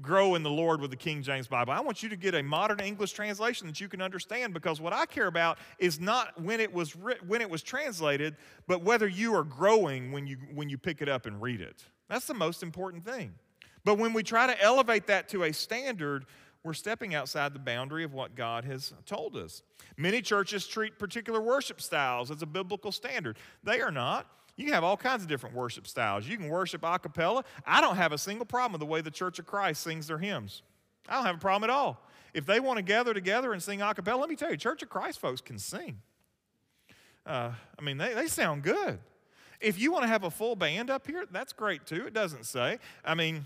grow 0.02 0.36
in 0.36 0.44
the 0.44 0.50
Lord 0.50 0.80
with 0.80 0.92
the 0.92 0.98
King 0.98 1.22
James 1.22 1.46
Bible. 1.46 1.74
I 1.74 1.82
want 1.82 2.02
you 2.02 2.08
to 2.08 2.16
get 2.16 2.34
a 2.36 2.42
modern 2.42 2.80
English 2.80 3.12
translation 3.12 3.68
that 3.68 3.82
you 3.82 3.90
can 3.90 4.02
understand 4.02 4.54
because 4.54 4.80
what 4.80 4.94
I 4.94 5.08
care 5.08 5.28
about 5.28 5.58
is 5.78 6.00
not 6.00 6.42
when 6.42 6.62
it 6.62 6.74
was 6.74 6.96
writ- 6.96 7.22
when 7.28 7.42
it 7.42 7.50
was 7.50 7.64
translated, 7.64 8.38
but 8.66 8.82
whether 8.82 9.10
you 9.10 9.36
are 9.36 9.44
growing 9.44 10.14
when 10.14 10.26
you 10.26 10.38
when 10.54 10.70
you 10.70 10.78
pick 10.78 11.02
it 11.02 11.10
up 11.10 11.26
and 11.26 11.42
read 11.42 11.60
it. 11.60 11.84
That's 12.08 12.26
the 12.26 12.34
most 12.34 12.64
important 12.64 13.04
thing. 13.04 13.34
But 13.84 13.98
when 13.98 14.14
we 14.14 14.24
try 14.24 14.48
to 14.48 14.62
elevate 14.62 15.08
that 15.08 15.28
to 15.30 15.44
a 15.44 15.52
standard, 15.52 16.28
we're 16.64 16.74
stepping 16.74 17.14
outside 17.14 17.54
the 17.54 17.60
boundary 17.60 18.06
of 18.06 18.14
what 18.14 18.36
God 18.36 18.64
has 18.64 18.94
told 19.06 19.36
us. 19.36 19.64
Many 19.98 20.22
churches 20.22 20.66
treat 20.66 20.98
particular 20.98 21.42
worship 21.42 21.82
styles 21.82 22.32
as 22.32 22.42
a 22.42 22.46
biblical 22.46 22.94
standard. 22.94 23.38
They 23.62 23.82
are 23.82 23.92
not. 23.92 24.28
You 24.56 24.66
can 24.66 24.74
have 24.74 24.84
all 24.84 24.98
kinds 24.98 25.22
of 25.22 25.28
different 25.28 25.56
worship 25.56 25.86
styles. 25.86 26.28
You 26.28 26.38
can 26.38 26.48
worship 26.48 26.84
a 26.84 26.98
cappella. 26.98 27.44
I 27.66 27.82
don't 27.82 27.98
have 27.98 28.14
a 28.14 28.18
single 28.18 28.46
problem 28.46 28.74
with 28.74 28.80
the 28.80 28.86
way 28.86 29.02
the 29.02 29.12
Church 29.12 29.38
of 29.40 29.46
Christ 29.46 29.82
sings 29.82 30.08
their 30.08 30.18
hymns. 30.18 30.62
I 31.10 31.16
don't 31.16 31.26
have 31.26 31.36
a 31.36 31.40
problem 31.40 31.70
at 31.70 31.74
all. 31.74 32.02
If 32.34 32.46
they 32.46 32.60
want 32.60 32.78
to 32.78 32.84
gather 32.84 33.14
together 33.14 33.54
and 33.54 33.62
sing 33.62 33.82
a 33.82 33.94
cappella, 33.94 34.20
let 34.20 34.30
me 34.30 34.36
tell 34.36 34.52
you, 34.52 34.58
Church 34.58 34.82
of 34.82 34.90
Christ 34.90 35.20
folks 35.20 35.42
can 35.42 35.60
sing. 35.60 36.02
Uh, 37.26 37.52
I 37.78 37.82
mean, 37.82 37.98
they, 37.98 38.14
they 38.14 38.28
sound 38.28 38.64
good. 38.64 39.00
If 39.60 39.80
you 39.80 39.92
want 39.92 40.04
to 40.04 40.08
have 40.08 40.24
a 40.24 40.32
full 40.32 40.56
band 40.56 40.90
up 40.90 41.08
here, 41.08 41.26
that's 41.32 41.54
great 41.54 41.86
too. 41.86 42.06
It 42.08 42.14
doesn't 42.14 42.46
say. 42.46 42.80
I 43.04 43.16
mean, 43.16 43.46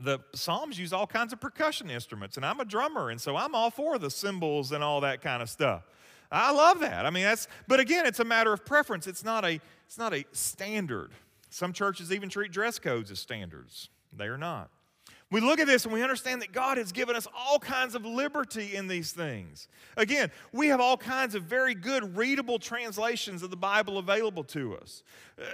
the 0.00 0.18
Psalms 0.34 0.78
use 0.78 0.92
all 0.92 1.06
kinds 1.06 1.32
of 1.32 1.40
percussion 1.40 1.90
instruments, 1.90 2.36
and 2.36 2.44
I'm 2.44 2.60
a 2.60 2.64
drummer, 2.64 3.10
and 3.10 3.20
so 3.20 3.36
I'm 3.36 3.54
all 3.54 3.70
for 3.70 3.98
the 3.98 4.10
cymbals 4.10 4.72
and 4.72 4.82
all 4.82 5.00
that 5.02 5.22
kind 5.22 5.42
of 5.42 5.48
stuff. 5.48 5.82
I 6.30 6.52
love 6.52 6.80
that. 6.80 7.06
I 7.06 7.10
mean, 7.10 7.24
that's, 7.24 7.48
but 7.68 7.80
again, 7.80 8.06
it's 8.06 8.20
a 8.20 8.24
matter 8.24 8.52
of 8.52 8.64
preference. 8.64 9.06
It's 9.06 9.24
not 9.24 9.44
a, 9.44 9.60
it's 9.86 9.98
not 9.98 10.12
a 10.12 10.24
standard. 10.32 11.10
Some 11.50 11.72
churches 11.72 12.12
even 12.12 12.28
treat 12.28 12.52
dress 12.52 12.78
codes 12.78 13.10
as 13.10 13.18
standards. 13.18 13.88
They 14.12 14.26
are 14.26 14.38
not. 14.38 14.70
We 15.30 15.40
look 15.40 15.58
at 15.58 15.66
this 15.66 15.84
and 15.84 15.92
we 15.92 16.02
understand 16.02 16.40
that 16.42 16.52
God 16.52 16.78
has 16.78 16.92
given 16.92 17.16
us 17.16 17.26
all 17.36 17.58
kinds 17.58 17.96
of 17.96 18.04
liberty 18.04 18.76
in 18.76 18.86
these 18.86 19.10
things. 19.10 19.66
Again, 19.96 20.30
we 20.52 20.68
have 20.68 20.80
all 20.80 20.96
kinds 20.96 21.34
of 21.34 21.42
very 21.42 21.74
good 21.74 22.16
readable 22.16 22.60
translations 22.60 23.42
of 23.42 23.50
the 23.50 23.56
Bible 23.56 23.98
available 23.98 24.44
to 24.44 24.76
us. 24.76 25.02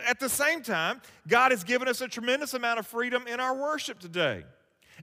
At 0.07 0.21
the 0.21 0.29
same 0.29 0.63
time, 0.63 1.01
God 1.27 1.53
has 1.53 1.65
given 1.65 1.89
us 1.89 2.03
a 2.03 2.09
tremendous 2.09 2.53
amount 2.53 2.81
of 2.81 2.87
freedom 2.87 3.27
in 3.27 3.41
our 3.41 3.55
worship 3.55 3.99
today. 3.99 4.45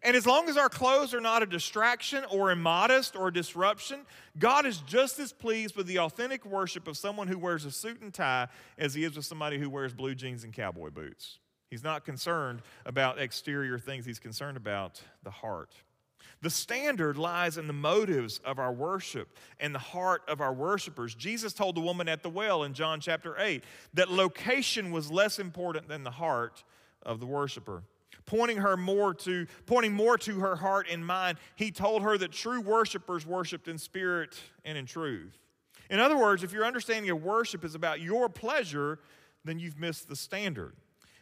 And 0.01 0.15
as 0.15 0.25
long 0.25 0.47
as 0.47 0.57
our 0.57 0.69
clothes 0.69 1.13
are 1.13 1.21
not 1.21 1.43
a 1.43 1.45
distraction 1.45 2.23
or 2.31 2.51
immodest 2.51 3.15
or 3.15 3.27
a 3.27 3.33
disruption, 3.33 4.01
God 4.37 4.65
is 4.65 4.77
just 4.79 5.19
as 5.19 5.33
pleased 5.33 5.75
with 5.75 5.87
the 5.87 5.99
authentic 5.99 6.45
worship 6.45 6.87
of 6.87 6.97
someone 6.97 7.27
who 7.27 7.37
wears 7.37 7.65
a 7.65 7.71
suit 7.71 8.01
and 8.01 8.13
tie 8.13 8.47
as 8.77 8.93
he 8.93 9.03
is 9.03 9.15
with 9.15 9.25
somebody 9.25 9.57
who 9.57 9.69
wears 9.69 9.93
blue 9.93 10.15
jeans 10.15 10.43
and 10.43 10.53
cowboy 10.53 10.89
boots. 10.89 11.39
He's 11.69 11.83
not 11.83 12.05
concerned 12.05 12.61
about 12.85 13.19
exterior 13.19 13.77
things, 13.77 14.05
he's 14.05 14.19
concerned 14.19 14.57
about 14.57 15.01
the 15.23 15.31
heart. 15.31 15.73
The 16.41 16.49
standard 16.49 17.17
lies 17.17 17.57
in 17.57 17.67
the 17.67 17.73
motives 17.73 18.39
of 18.45 18.59
our 18.59 18.71
worship 18.71 19.27
and 19.59 19.75
the 19.75 19.79
heart 19.79 20.21
of 20.27 20.39
our 20.39 20.53
worshipers. 20.53 21.13
Jesus 21.13 21.51
told 21.51 21.75
the 21.75 21.81
woman 21.81 22.07
at 22.07 22.23
the 22.23 22.29
well 22.29 22.63
in 22.63 22.73
John 22.73 23.01
chapter 23.01 23.35
8 23.37 23.63
that 23.95 24.09
location 24.09 24.91
was 24.91 25.11
less 25.11 25.37
important 25.37 25.89
than 25.89 26.03
the 26.03 26.11
heart 26.11 26.63
of 27.03 27.19
the 27.19 27.25
worshiper 27.25 27.83
pointing 28.29 28.57
her 28.57 28.77
more 28.77 29.11
to 29.11 29.47
pointing 29.65 29.91
more 29.91 30.15
to 30.15 30.39
her 30.39 30.55
heart 30.55 30.85
and 30.89 31.03
mind. 31.03 31.39
He 31.55 31.71
told 31.71 32.03
her 32.03 32.15
that 32.19 32.31
true 32.31 32.61
worshipers 32.61 33.25
worshiped 33.25 33.67
in 33.67 33.79
spirit 33.79 34.39
and 34.63 34.77
in 34.77 34.85
truth. 34.85 35.35
In 35.89 35.99
other 35.99 36.15
words 36.15 36.43
if 36.43 36.53
your 36.53 36.63
understanding 36.63 37.09
of 37.09 37.23
worship 37.23 37.65
is 37.65 37.73
about 37.73 38.01
your 38.01 38.29
pleasure 38.29 38.99
then 39.45 39.57
you've 39.57 39.79
missed 39.79 40.07
the 40.07 40.15
standard. 40.15 40.75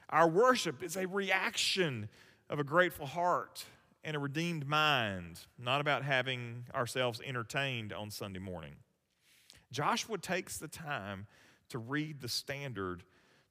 Our 0.09 0.27
worship 0.27 0.83
is 0.83 0.97
a 0.97 1.07
reaction 1.07 2.09
of 2.49 2.59
a 2.59 2.63
grateful 2.65 3.05
heart 3.05 3.63
and 4.03 4.13
a 4.13 4.19
redeemed 4.19 4.67
mind 4.67 5.39
not 5.57 5.79
about 5.79 6.03
having 6.03 6.65
ourselves 6.75 7.21
entertained 7.25 7.93
on 7.93 8.11
sunday 8.11 8.39
morning. 8.39 8.75
Joshua 9.71 10.17
takes 10.17 10.57
the 10.57 10.67
time 10.67 11.27
to 11.69 11.77
read 11.77 12.19
the 12.19 12.27
standard 12.27 13.03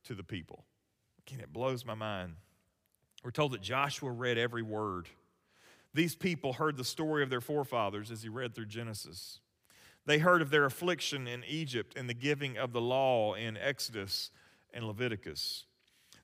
to 0.04 0.14
the 0.14 0.24
people. 0.24 0.66
Again 1.26 1.40
it 1.40 1.54
blows 1.54 1.86
my 1.86 1.94
mind 1.94 2.34
we're 3.26 3.32
told 3.32 3.50
that 3.50 3.60
Joshua 3.60 4.12
read 4.12 4.38
every 4.38 4.62
word. 4.62 5.08
These 5.92 6.14
people 6.14 6.52
heard 6.52 6.76
the 6.76 6.84
story 6.84 7.24
of 7.24 7.28
their 7.28 7.40
forefathers 7.40 8.12
as 8.12 8.22
he 8.22 8.28
read 8.28 8.54
through 8.54 8.66
Genesis. 8.66 9.40
They 10.04 10.18
heard 10.18 10.42
of 10.42 10.50
their 10.50 10.64
affliction 10.64 11.26
in 11.26 11.42
Egypt 11.42 11.94
and 11.98 12.08
the 12.08 12.14
giving 12.14 12.56
of 12.56 12.72
the 12.72 12.80
law 12.80 13.34
in 13.34 13.56
Exodus 13.56 14.30
and 14.72 14.86
Leviticus. 14.86 15.64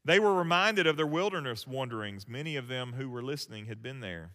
They 0.05 0.21
were 0.21 0.33
reminded 0.33 0.87
of 0.87 0.97
their 0.97 1.05
wilderness 1.05 1.67
wanderings. 1.67 2.29
Many 2.29 2.55
of 2.55 2.69
them 2.69 2.93
who 2.93 3.11
were 3.11 3.21
listening 3.21 3.67
had 3.67 3.83
been 3.83 3.99
there. 3.99 4.31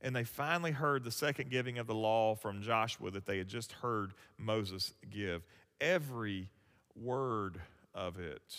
And 0.00 0.16
they 0.16 0.24
finally 0.24 0.72
heard 0.72 1.04
the 1.04 1.10
second 1.10 1.50
giving 1.50 1.76
of 1.76 1.86
the 1.86 1.94
law 1.94 2.34
from 2.34 2.62
Joshua 2.62 3.10
that 3.10 3.26
they 3.26 3.36
had 3.36 3.48
just 3.48 3.72
heard 3.72 4.14
Moses 4.38 4.94
give. 5.10 5.42
Every 5.82 6.48
word 6.96 7.60
of 7.94 8.18
it. 8.18 8.56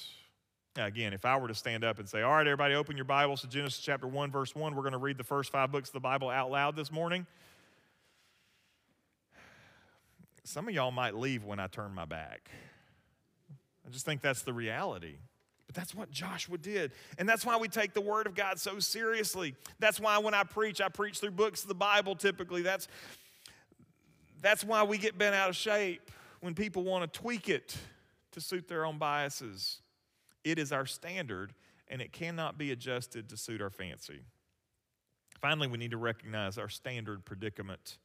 Again, 0.78 1.14
if 1.14 1.24
I 1.24 1.38
were 1.38 1.48
to 1.48 1.56
stand 1.56 1.86
up 1.86 2.00
and 2.00 2.10
say, 2.10 2.22
All 2.22 2.32
right, 2.32 2.46
everybody, 2.46 2.76
open 2.76 2.98
your 2.98 3.06
Bibles 3.06 3.42
to 3.42 3.48
Genesis 3.48 3.80
chapter 3.80 4.08
1, 4.08 4.30
verse 4.30 4.54
1, 4.54 4.76
we're 4.76 4.82
going 4.82 4.92
to 4.92 4.98
read 4.98 5.18
the 5.18 5.24
first 5.24 5.50
five 5.50 5.72
books 5.72 5.88
of 5.90 5.94
the 5.94 6.02
Bible 6.02 6.30
out 6.30 6.52
loud 6.52 6.76
this 6.76 6.92
morning. 6.92 7.26
Some 10.44 10.68
of 10.68 10.74
y'all 10.74 10.92
might 10.92 11.16
leave 11.16 11.46
when 11.46 11.62
I 11.62 11.68
turn 11.68 11.96
my 11.96 12.04
back. 12.04 12.50
I 13.88 13.90
just 13.90 14.06
think 14.06 14.22
that's 14.22 14.42
the 14.42 14.52
reality. 14.52 15.16
But 15.66 15.76
that's 15.76 15.96
what 15.96 16.12
Joshua 16.12 16.58
did. 16.58 16.92
And 17.18 17.28
that's 17.28 17.46
why 17.46 17.56
we 17.56 17.70
take 17.70 17.94
the 17.94 18.02
Word 18.02 18.28
of 18.28 18.36
God 18.36 18.60
so 18.60 18.80
seriously. 18.80 19.56
That's 19.80 20.00
why 20.00 20.18
when 20.18 20.34
I 20.34 20.44
preach, 20.44 20.82
I 20.82 20.90
preach 20.90 21.20
through 21.20 21.32
books 21.32 21.62
of 21.62 21.70
the 21.70 21.76
Bible 21.76 22.18
typically. 22.18 22.62
That's, 22.62 22.90
that's 24.42 24.64
why 24.64 24.84
we 24.84 24.98
get 24.98 25.18
bent 25.18 25.36
out 25.36 25.50
of 25.50 25.56
shape 25.56 26.12
when 26.42 26.54
people 26.54 26.84
want 26.84 27.12
to 27.12 27.20
tweak 27.20 27.48
it 27.48 27.78
to 28.34 28.42
suit 28.42 28.68
their 28.68 28.86
own 28.86 28.98
biases. 28.98 29.80
It 30.46 30.60
is 30.60 30.72
our 30.72 30.86
standard, 30.86 31.54
and 31.90 32.02
it 32.02 32.14
cannot 32.14 32.58
be 32.58 32.72
adjusted 32.72 33.28
to 33.30 33.36
suit 33.36 33.62
our 33.62 33.72
fancy. 33.72 34.22
Finally, 35.42 35.68
we 35.68 35.78
need 35.78 35.92
to 35.92 35.98
recognize 35.98 36.58
our 36.58 36.70
standard 36.70 37.26
predicament. 37.26 37.98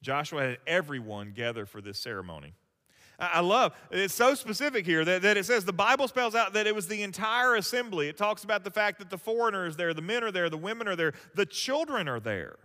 Joshua 0.00 0.42
had 0.42 0.58
everyone 0.66 1.32
gather 1.32 1.66
for 1.66 1.80
this 1.80 1.98
ceremony. 1.98 2.54
I 3.18 3.40
love 3.40 3.72
it's 3.90 4.14
so 4.14 4.34
specific 4.34 4.84
here 4.84 5.04
that, 5.04 5.22
that 5.22 5.36
it 5.36 5.44
says 5.44 5.64
the 5.64 5.72
Bible 5.72 6.08
spells 6.08 6.34
out 6.34 6.54
that 6.54 6.66
it 6.66 6.74
was 6.74 6.88
the 6.88 7.02
entire 7.02 7.54
assembly. 7.54 8.08
It 8.08 8.16
talks 8.16 8.42
about 8.42 8.64
the 8.64 8.70
fact 8.70 8.98
that 8.98 9.10
the 9.10 9.18
foreigner 9.18 9.66
is 9.66 9.76
there, 9.76 9.94
the 9.94 10.02
men 10.02 10.24
are 10.24 10.32
there, 10.32 10.48
the 10.50 10.56
women 10.56 10.88
are 10.88 10.96
there, 10.96 11.12
the 11.34 11.46
children 11.46 12.08
are 12.08 12.20
there. 12.20 12.56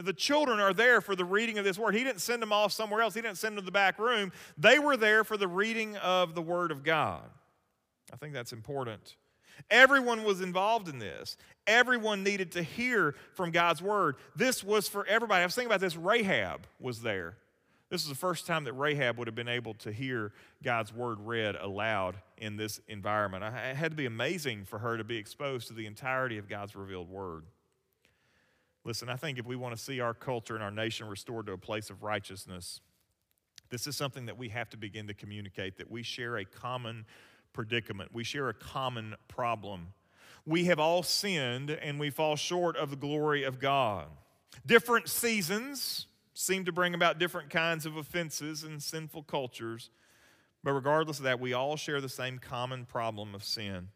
The 0.00 0.14
children 0.14 0.60
are 0.60 0.72
there 0.72 1.02
for 1.02 1.14
the 1.14 1.26
reading 1.26 1.58
of 1.58 1.64
this 1.64 1.78
word. 1.78 1.94
He 1.94 2.04
didn't 2.04 2.22
send 2.22 2.40
them 2.40 2.52
off 2.52 2.72
somewhere 2.72 3.02
else, 3.02 3.14
he 3.14 3.20
didn't 3.20 3.36
send 3.36 3.56
them 3.56 3.62
to 3.62 3.66
the 3.66 3.72
back 3.72 3.98
room. 3.98 4.32
They 4.56 4.78
were 4.78 4.96
there 4.96 5.24
for 5.24 5.36
the 5.36 5.48
reading 5.48 5.96
of 5.98 6.34
the 6.34 6.40
word 6.40 6.70
of 6.70 6.82
God. 6.82 7.24
I 8.14 8.16
think 8.16 8.32
that's 8.32 8.52
important. 8.52 9.16
Everyone 9.70 10.22
was 10.22 10.40
involved 10.40 10.88
in 10.88 11.00
this. 11.00 11.36
Everyone 11.66 12.22
needed 12.22 12.52
to 12.52 12.62
hear 12.62 13.16
from 13.34 13.50
God's 13.50 13.82
word. 13.82 14.14
This 14.36 14.62
was 14.62 14.86
for 14.86 15.04
everybody. 15.06 15.42
I 15.42 15.46
was 15.46 15.56
thinking 15.56 15.66
about 15.66 15.80
this. 15.80 15.96
Rahab 15.96 16.60
was 16.78 17.02
there. 17.02 17.36
This 17.90 18.02
is 18.02 18.08
the 18.08 18.14
first 18.14 18.46
time 18.46 18.64
that 18.64 18.72
Rahab 18.74 19.18
would 19.18 19.26
have 19.26 19.34
been 19.34 19.48
able 19.48 19.74
to 19.74 19.90
hear 19.90 20.32
God's 20.62 20.92
word 20.94 21.18
read 21.20 21.56
aloud 21.56 22.16
in 22.38 22.56
this 22.56 22.80
environment. 22.86 23.42
It 23.44 23.76
had 23.76 23.90
to 23.90 23.96
be 23.96 24.06
amazing 24.06 24.64
for 24.64 24.78
her 24.78 24.96
to 24.96 25.04
be 25.04 25.16
exposed 25.16 25.66
to 25.68 25.74
the 25.74 25.86
entirety 25.86 26.38
of 26.38 26.48
God's 26.48 26.76
revealed 26.76 27.10
word. 27.10 27.44
Listen, 28.84 29.08
I 29.08 29.16
think 29.16 29.38
if 29.38 29.46
we 29.46 29.56
want 29.56 29.76
to 29.76 29.82
see 29.82 29.98
our 30.00 30.14
culture 30.14 30.54
and 30.54 30.62
our 30.62 30.70
nation 30.70 31.08
restored 31.08 31.46
to 31.46 31.52
a 31.52 31.58
place 31.58 31.90
of 31.90 32.04
righteousness, 32.04 32.80
this 33.70 33.86
is 33.86 33.96
something 33.96 34.26
that 34.26 34.38
we 34.38 34.50
have 34.50 34.70
to 34.70 34.76
begin 34.76 35.06
to 35.08 35.14
communicate 35.14 35.78
that 35.78 35.90
we 35.90 36.02
share 36.02 36.36
a 36.36 36.44
common 36.44 37.06
predicament. 37.54 38.10
We 38.12 38.24
share 38.24 38.50
a 38.50 38.54
common 38.54 39.14
problem. 39.28 39.94
We 40.44 40.64
have 40.66 40.78
all 40.78 41.02
sinned 41.02 41.70
and 41.70 41.98
we 41.98 42.10
fall 42.10 42.36
short 42.36 42.76
of 42.76 42.90
the 42.90 42.96
glory 42.96 43.44
of 43.44 43.58
God. 43.58 44.08
Different 44.66 45.08
seasons 45.08 46.06
seem 46.34 46.66
to 46.66 46.72
bring 46.72 46.92
about 46.92 47.18
different 47.18 47.48
kinds 47.48 47.86
of 47.86 47.96
offenses 47.96 48.62
and 48.62 48.82
sinful 48.82 49.22
cultures, 49.22 49.88
but 50.62 50.72
regardless 50.72 51.18
of 51.18 51.24
that, 51.24 51.40
we 51.40 51.54
all 51.54 51.76
share 51.76 52.00
the 52.00 52.08
same 52.08 52.38
common 52.38 52.84
problem 52.84 53.34
of 53.34 53.42
sin. 53.42 53.88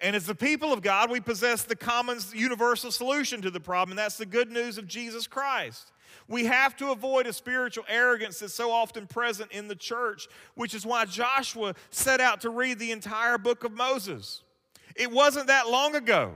And 0.00 0.16
as 0.16 0.26
the 0.26 0.34
people 0.34 0.72
of 0.72 0.82
God, 0.82 1.10
we 1.10 1.20
possess 1.20 1.62
the 1.62 1.76
common 1.76 2.18
universal 2.32 2.90
solution 2.90 3.40
to 3.42 3.50
the 3.50 3.60
problem, 3.60 3.92
and 3.92 3.98
that's 3.98 4.18
the 4.18 4.26
good 4.26 4.50
news 4.50 4.78
of 4.78 4.88
Jesus 4.88 5.26
Christ. 5.26 5.92
We 6.28 6.44
have 6.46 6.76
to 6.76 6.90
avoid 6.90 7.26
a 7.26 7.32
spiritual 7.32 7.84
arrogance 7.88 8.38
that's 8.38 8.54
so 8.54 8.70
often 8.70 9.06
present 9.06 9.52
in 9.52 9.68
the 9.68 9.76
church, 9.76 10.28
which 10.54 10.74
is 10.74 10.86
why 10.86 11.04
Joshua 11.04 11.74
set 11.90 12.20
out 12.20 12.40
to 12.42 12.50
read 12.50 12.78
the 12.78 12.92
entire 12.92 13.38
book 13.38 13.64
of 13.64 13.72
Moses. 13.72 14.42
It 14.96 15.10
wasn't 15.10 15.48
that 15.48 15.68
long 15.68 15.94
ago 15.94 16.34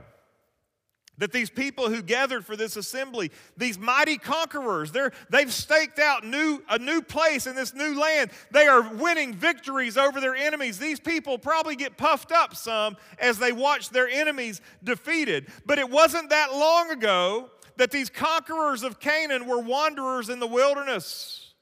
that 1.19 1.33
these 1.33 1.49
people 1.49 1.89
who 1.89 2.01
gathered 2.01 2.45
for 2.45 2.55
this 2.55 2.77
assembly, 2.77 3.29
these 3.57 3.77
mighty 3.77 4.17
conquerors, 4.17 4.91
they're, 4.91 5.11
they've 5.29 5.53
staked 5.53 5.99
out 5.99 6.25
new, 6.25 6.63
a 6.69 6.79
new 6.79 7.01
place 7.01 7.45
in 7.45 7.55
this 7.55 7.73
new 7.73 7.99
land. 7.99 8.31
They 8.51 8.67
are 8.67 8.93
winning 8.95 9.33
victories 9.33 9.97
over 9.97 10.19
their 10.19 10.35
enemies. 10.35 10.79
These 10.79 10.99
people 10.99 11.37
probably 11.37 11.75
get 11.75 11.97
puffed 11.97 12.31
up 12.31 12.55
some 12.55 12.97
as 13.19 13.37
they 13.37 13.51
watch 13.51 13.89
their 13.89 14.07
enemies 14.07 14.61
defeated. 14.83 15.47
But 15.65 15.77
it 15.77 15.89
wasn't 15.89 16.29
that 16.29 16.53
long 16.53 16.89
ago 16.89 17.51
that 17.79 17.91
these 17.91 18.09
conquerors 18.09 18.83
of 18.83 18.99
Canaan 18.99 19.47
were 19.47 19.61
wanderers 19.61 20.27
in 20.27 20.41
the 20.41 20.47
wilderness. 20.47 21.53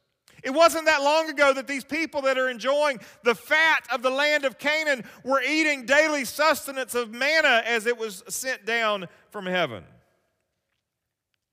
It 0.43 0.49
wasn't 0.49 0.85
that 0.85 1.03
long 1.03 1.29
ago 1.29 1.53
that 1.53 1.67
these 1.67 1.83
people 1.83 2.23
that 2.23 2.39
are 2.39 2.49
enjoying 2.49 2.99
the 3.23 3.35
fat 3.35 3.85
of 3.93 4.01
the 4.01 4.09
land 4.09 4.43
of 4.43 4.57
Canaan 4.57 5.03
were 5.23 5.41
eating 5.43 5.85
daily 5.85 6.25
sustenance 6.25 6.95
of 6.95 7.13
manna 7.13 7.61
as 7.65 7.85
it 7.85 7.99
was 7.99 8.23
sent 8.29 8.65
down 8.65 9.07
from 9.29 9.45
heaven. 9.45 9.83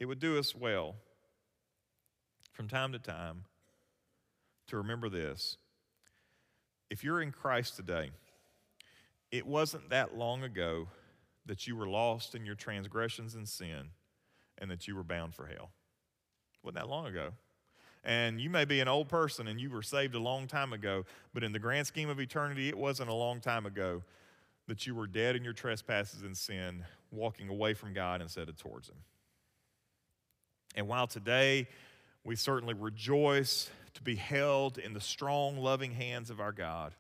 It 0.01 0.07
would 0.07 0.19
do 0.19 0.39
us 0.39 0.55
well 0.55 0.95
from 2.55 2.67
time 2.67 2.93
to 2.93 2.99
time 2.99 3.45
to 4.69 4.79
remember 4.79 5.11
this. 5.11 5.59
If 6.89 7.05
you're 7.05 7.21
in 7.21 7.33
Christ 7.33 7.77
today, 7.77 8.13
it 9.31 9.47
wasn't 9.47 9.91
that 9.91 10.17
long 10.17 10.43
ago 10.43 10.89
that 11.45 11.67
you 11.67 11.77
were 11.77 11.87
lost 11.87 12.35
in 12.35 12.47
your 12.47 12.55
transgressions 12.55 13.35
and 13.35 13.47
sin 13.47 13.91
and 14.65 14.71
that 14.71 14.89
you 14.89 14.97
were 14.97 15.05
bound 15.05 15.35
for 15.35 15.45
hell. 15.45 15.69
Wasn't 16.63 16.77
that 16.77 16.89
long 16.89 17.05
ago? 17.05 17.33
And 18.03 18.41
you 18.41 18.49
may 18.49 18.65
be 18.65 18.81
an 18.81 18.89
old 18.89 19.11
person 19.11 19.47
and 19.47 19.61
you 19.61 19.69
were 19.69 19.83
saved 19.83 20.15
a 20.15 20.19
long 20.19 20.47
time 20.47 20.73
ago, 20.73 21.05
but 21.35 21.45
in 21.45 21.53
the 21.53 21.59
grand 21.59 21.87
scheme 21.87 22.09
of 22.09 22.19
eternity, 22.19 22.71
it 22.71 22.79
wasn't 22.79 23.11
a 23.11 23.15
long 23.15 23.43
time 23.43 23.67
ago 23.67 24.03
that 24.67 24.87
you 24.87 24.95
were 24.95 25.07
dead 25.07 25.37
in 25.37 25.45
your 25.45 25.53
trespasses 25.53 26.23
and 26.23 26.35
sin, 26.35 26.83
walking 27.11 27.51
away 27.51 27.75
from 27.75 27.93
God 27.93 28.23
instead 28.23 28.49
of 28.49 28.57
towards 28.57 28.89
Him. 28.89 28.97
And 30.75 30.89
while 30.89 31.07
today 31.07 31.69
we 32.25 32.37
certainly 32.37 32.73
rejoice 32.73 33.69
to 33.93 34.03
be 34.03 34.17
held 34.17 34.79
in 34.79 34.95
the 34.95 35.01
strong, 35.01 35.59
loving 35.59 35.93
hands 35.93 36.31
of 36.31 36.41
our 36.41 36.53
God, 36.53 36.95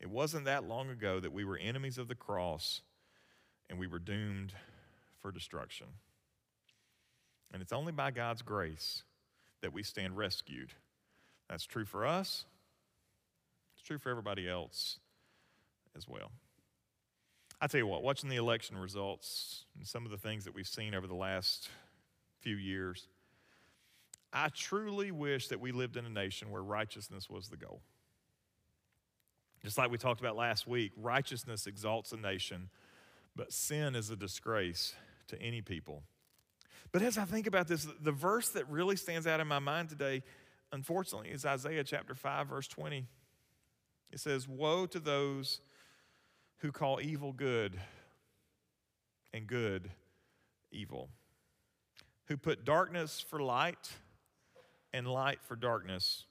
it 0.00 0.08
wasn't 0.08 0.46
that 0.46 0.66
long 0.66 0.88
ago 0.88 1.20
that 1.20 1.34
we 1.34 1.44
were 1.44 1.58
enemies 1.58 1.98
of 1.98 2.08
the 2.08 2.14
cross 2.14 2.80
and 3.68 3.78
we 3.78 3.86
were 3.86 3.98
doomed 3.98 4.54
for 5.20 5.30
destruction. 5.30 5.88
And 7.52 7.62
it's 7.62 7.72
only 7.72 7.92
by 7.92 8.10
God's 8.10 8.42
grace 8.42 9.02
that 9.62 9.72
we 9.72 9.82
stand 9.82 10.16
rescued. 10.16 10.72
That's 11.48 11.64
true 11.64 11.84
for 11.84 12.06
us, 12.06 12.44
it's 13.74 13.86
true 13.86 13.98
for 13.98 14.10
everybody 14.10 14.48
else 14.48 14.98
as 15.96 16.08
well. 16.08 16.30
I 17.60 17.68
tell 17.68 17.78
you 17.78 17.86
what, 17.86 18.02
watching 18.02 18.28
the 18.28 18.36
election 18.36 18.76
results 18.76 19.64
and 19.76 19.86
some 19.86 20.04
of 20.04 20.10
the 20.10 20.18
things 20.18 20.44
that 20.44 20.54
we've 20.54 20.68
seen 20.68 20.94
over 20.94 21.06
the 21.06 21.14
last 21.14 21.70
few 22.40 22.56
years, 22.56 23.08
I 24.32 24.48
truly 24.48 25.10
wish 25.10 25.48
that 25.48 25.60
we 25.60 25.72
lived 25.72 25.96
in 25.96 26.04
a 26.04 26.10
nation 26.10 26.50
where 26.50 26.62
righteousness 26.62 27.30
was 27.30 27.48
the 27.48 27.56
goal. 27.56 27.80
Just 29.64 29.78
like 29.78 29.90
we 29.90 29.96
talked 29.96 30.20
about 30.20 30.36
last 30.36 30.66
week, 30.66 30.92
righteousness 30.96 31.66
exalts 31.66 32.12
a 32.12 32.16
nation, 32.16 32.68
but 33.34 33.52
sin 33.52 33.94
is 33.94 34.10
a 34.10 34.16
disgrace 34.16 34.94
to 35.28 35.40
any 35.40 35.62
people. 35.62 36.02
But 36.92 37.02
as 37.02 37.18
I 37.18 37.24
think 37.24 37.46
about 37.46 37.68
this, 37.68 37.86
the 38.00 38.12
verse 38.12 38.50
that 38.50 38.68
really 38.68 38.96
stands 38.96 39.26
out 39.26 39.40
in 39.40 39.46
my 39.46 39.58
mind 39.58 39.88
today, 39.88 40.22
unfortunately, 40.72 41.30
is 41.30 41.44
Isaiah 41.44 41.84
chapter 41.84 42.14
5, 42.14 42.48
verse 42.48 42.68
20. 42.68 43.06
It 44.12 44.20
says, 44.20 44.48
Woe 44.48 44.86
to 44.86 45.00
those 45.00 45.60
who 46.58 46.72
call 46.72 47.00
evil 47.00 47.32
good 47.32 47.78
and 49.32 49.46
good 49.46 49.90
evil, 50.70 51.10
who 52.26 52.36
put 52.36 52.64
darkness 52.64 53.20
for 53.20 53.40
light 53.40 53.90
and 54.92 55.06
light 55.06 55.40
for 55.42 55.56
darkness, 55.56 56.24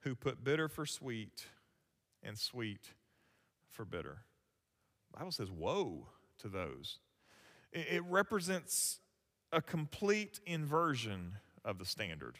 who 0.00 0.14
put 0.14 0.42
bitter 0.42 0.68
for 0.68 0.86
sweet 0.86 1.46
and 2.22 2.36
sweet 2.36 2.94
for 3.70 3.84
bitter. 3.84 4.22
The 5.12 5.18
Bible 5.18 5.32
says, 5.32 5.50
Woe 5.50 6.06
to 6.38 6.48
those. 6.48 6.98
It 7.72 8.02
represents 8.08 8.98
a 9.52 9.60
complete 9.60 10.40
inversion 10.46 11.36
of 11.64 11.78
the 11.78 11.84
standard. 11.84 12.38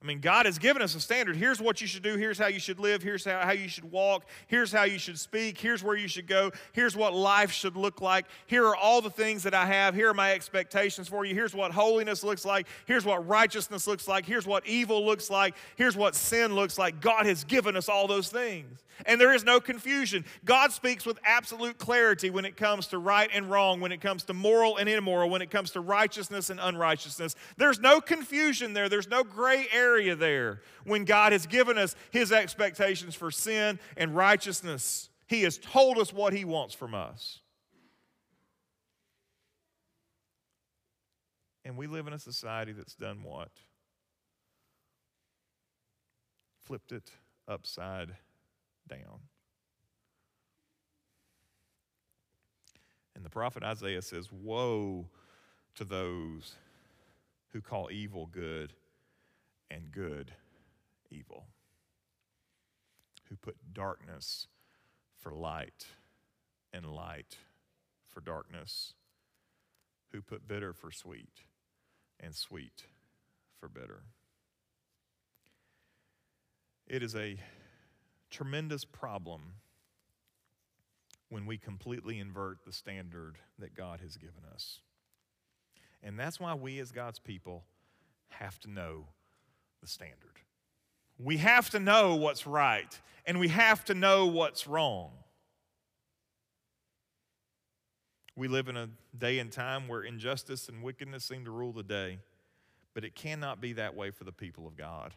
I 0.00 0.06
mean, 0.06 0.20
God 0.20 0.46
has 0.46 0.58
given 0.58 0.80
us 0.80 0.94
a 0.94 1.00
standard. 1.00 1.34
Here's 1.34 1.60
what 1.60 1.80
you 1.80 1.88
should 1.88 2.04
do. 2.04 2.16
Here's 2.16 2.38
how 2.38 2.46
you 2.46 2.60
should 2.60 2.78
live. 2.78 3.02
Here's 3.02 3.24
how, 3.24 3.40
how 3.40 3.50
you 3.50 3.68
should 3.68 3.90
walk. 3.90 4.26
Here's 4.46 4.70
how 4.70 4.84
you 4.84 4.96
should 4.96 5.18
speak. 5.18 5.58
Here's 5.58 5.82
where 5.82 5.96
you 5.96 6.06
should 6.06 6.28
go. 6.28 6.52
Here's 6.72 6.96
what 6.96 7.14
life 7.14 7.50
should 7.50 7.76
look 7.76 8.00
like. 8.00 8.26
Here 8.46 8.64
are 8.64 8.76
all 8.76 9.02
the 9.02 9.10
things 9.10 9.42
that 9.42 9.54
I 9.54 9.66
have. 9.66 9.96
Here 9.96 10.08
are 10.08 10.14
my 10.14 10.34
expectations 10.34 11.08
for 11.08 11.24
you. 11.24 11.34
Here's 11.34 11.52
what 11.52 11.72
holiness 11.72 12.22
looks 12.22 12.44
like. 12.44 12.68
Here's 12.86 13.04
what 13.04 13.26
righteousness 13.26 13.88
looks 13.88 14.06
like. 14.06 14.24
Here's 14.24 14.46
what 14.46 14.64
evil 14.68 15.04
looks 15.04 15.30
like. 15.30 15.56
Here's 15.74 15.96
what 15.96 16.14
sin 16.14 16.54
looks 16.54 16.78
like. 16.78 17.00
God 17.00 17.26
has 17.26 17.42
given 17.42 17.76
us 17.76 17.88
all 17.88 18.06
those 18.06 18.28
things. 18.28 18.84
And 19.06 19.20
there 19.20 19.32
is 19.32 19.44
no 19.44 19.60
confusion. 19.60 20.24
God 20.44 20.72
speaks 20.72 21.06
with 21.06 21.18
absolute 21.24 21.78
clarity 21.78 22.30
when 22.30 22.44
it 22.44 22.56
comes 22.56 22.88
to 22.88 22.98
right 22.98 23.30
and 23.32 23.50
wrong, 23.50 23.80
when 23.80 23.92
it 23.92 24.00
comes 24.00 24.24
to 24.24 24.34
moral 24.34 24.76
and 24.76 24.88
immoral, 24.88 25.30
when 25.30 25.42
it 25.42 25.50
comes 25.50 25.70
to 25.72 25.80
righteousness 25.80 26.50
and 26.50 26.58
unrighteousness. 26.60 27.34
There's 27.56 27.80
no 27.80 28.00
confusion 28.00 28.72
there. 28.72 28.88
There's 28.88 29.08
no 29.08 29.24
gray 29.24 29.66
area 29.72 30.16
there 30.16 30.62
when 30.84 31.04
God 31.04 31.32
has 31.32 31.46
given 31.46 31.78
us 31.78 31.94
His 32.10 32.32
expectations 32.32 33.14
for 33.14 33.30
sin 33.30 33.78
and 33.96 34.14
righteousness. 34.14 35.10
He 35.26 35.42
has 35.42 35.58
told 35.58 35.98
us 35.98 36.12
what 36.12 36.32
He 36.32 36.44
wants 36.44 36.74
from 36.74 36.94
us. 36.94 37.40
And 41.64 41.76
we 41.76 41.86
live 41.86 42.06
in 42.06 42.14
a 42.14 42.18
society 42.18 42.72
that's 42.72 42.94
done 42.94 43.22
what? 43.22 43.50
Flipped 46.64 46.92
it 46.92 47.10
upside 47.46 48.16
down. 48.88 49.20
And 53.14 53.24
the 53.24 53.30
prophet 53.30 53.62
Isaiah 53.62 54.02
says, 54.02 54.30
Woe 54.30 55.06
to 55.74 55.84
those 55.84 56.54
who 57.52 57.60
call 57.60 57.90
evil 57.90 58.26
good 58.26 58.74
and 59.70 59.90
good 59.90 60.32
evil, 61.10 61.46
who 63.28 63.36
put 63.36 63.56
darkness 63.72 64.46
for 65.18 65.32
light 65.32 65.86
and 66.72 66.86
light 66.86 67.38
for 68.06 68.20
darkness, 68.20 68.94
who 70.12 70.22
put 70.22 70.46
bitter 70.46 70.72
for 70.72 70.90
sweet 70.90 71.42
and 72.20 72.34
sweet 72.34 72.84
for 73.58 73.68
bitter. 73.68 74.02
It 76.86 77.02
is 77.02 77.14
a 77.14 77.36
tremendous 78.30 78.84
problem 78.84 79.54
when 81.30 81.46
we 81.46 81.58
completely 81.58 82.18
invert 82.18 82.58
the 82.64 82.72
standard 82.72 83.36
that 83.58 83.74
God 83.74 84.00
has 84.00 84.16
given 84.16 84.44
us. 84.52 84.80
And 86.02 86.18
that's 86.18 86.40
why 86.40 86.54
we, 86.54 86.78
as 86.78 86.92
God's 86.92 87.18
people, 87.18 87.64
have 88.28 88.58
to 88.60 88.70
know 88.70 89.06
the 89.80 89.88
standard. 89.88 90.38
We 91.18 91.38
have 91.38 91.70
to 91.70 91.80
know 91.80 92.14
what's 92.14 92.46
right, 92.46 92.98
and 93.26 93.40
we 93.40 93.48
have 93.48 93.84
to 93.86 93.94
know 93.94 94.26
what's 94.26 94.66
wrong. 94.66 95.10
We 98.36 98.46
live 98.46 98.68
in 98.68 98.76
a 98.76 98.88
day 99.18 99.40
and 99.40 99.50
time 99.50 99.88
where 99.88 100.02
injustice 100.02 100.68
and 100.68 100.82
wickedness 100.82 101.24
seem 101.24 101.44
to 101.44 101.50
rule 101.50 101.72
the 101.72 101.82
day, 101.82 102.20
but 102.94 103.04
it 103.04 103.16
cannot 103.16 103.60
be 103.60 103.72
that 103.72 103.96
way 103.96 104.12
for 104.12 104.22
the 104.22 104.32
people 104.32 104.66
of 104.68 104.76
God. 104.76 105.12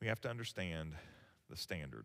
We 0.00 0.06
have 0.06 0.20
to 0.20 0.30
understand 0.30 0.92
the 1.50 1.56
standard. 1.56 2.04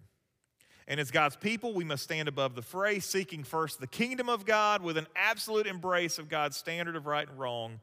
And 0.87 0.99
as 0.99 1.11
God's 1.11 1.35
people, 1.35 1.73
we 1.73 1.83
must 1.83 2.03
stand 2.03 2.27
above 2.27 2.55
the 2.55 2.61
fray, 2.61 2.99
seeking 2.99 3.43
first 3.43 3.79
the 3.79 3.87
kingdom 3.87 4.29
of 4.29 4.45
God 4.45 4.81
with 4.81 4.97
an 4.97 5.07
absolute 5.15 5.67
embrace 5.67 6.17
of 6.17 6.27
God's 6.27 6.57
standard 6.57 6.95
of 6.95 7.05
right 7.05 7.27
and 7.27 7.39
wrong, 7.39 7.79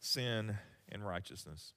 sin 0.00 0.58
and 0.90 1.06
righteousness. 1.06 1.72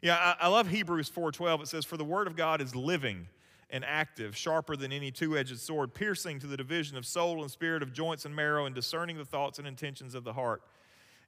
Yeah, 0.00 0.34
I, 0.40 0.48
love 0.48 0.68
Hebrews 0.68 1.08
4:12. 1.08 1.62
It 1.62 1.68
says, 1.68 1.84
"For 1.84 1.96
the 1.96 2.04
word 2.04 2.26
of 2.26 2.36
God 2.36 2.60
is 2.60 2.74
living 2.74 3.28
and 3.70 3.84
active, 3.84 4.36
sharper 4.36 4.76
than 4.76 4.92
any 4.92 5.10
two-edged 5.10 5.58
sword, 5.58 5.94
piercing 5.94 6.38
to 6.40 6.46
the 6.46 6.56
division 6.56 6.96
of 6.96 7.06
soul 7.06 7.42
and 7.42 7.50
spirit, 7.50 7.82
of 7.82 7.92
joints 7.92 8.24
and 8.24 8.34
marrow, 8.34 8.66
and 8.66 8.74
discerning 8.74 9.16
the 9.16 9.24
thoughts 9.24 9.58
and 9.58 9.66
intentions 9.66 10.14
of 10.14 10.24
the 10.24 10.32
heart." 10.32 10.62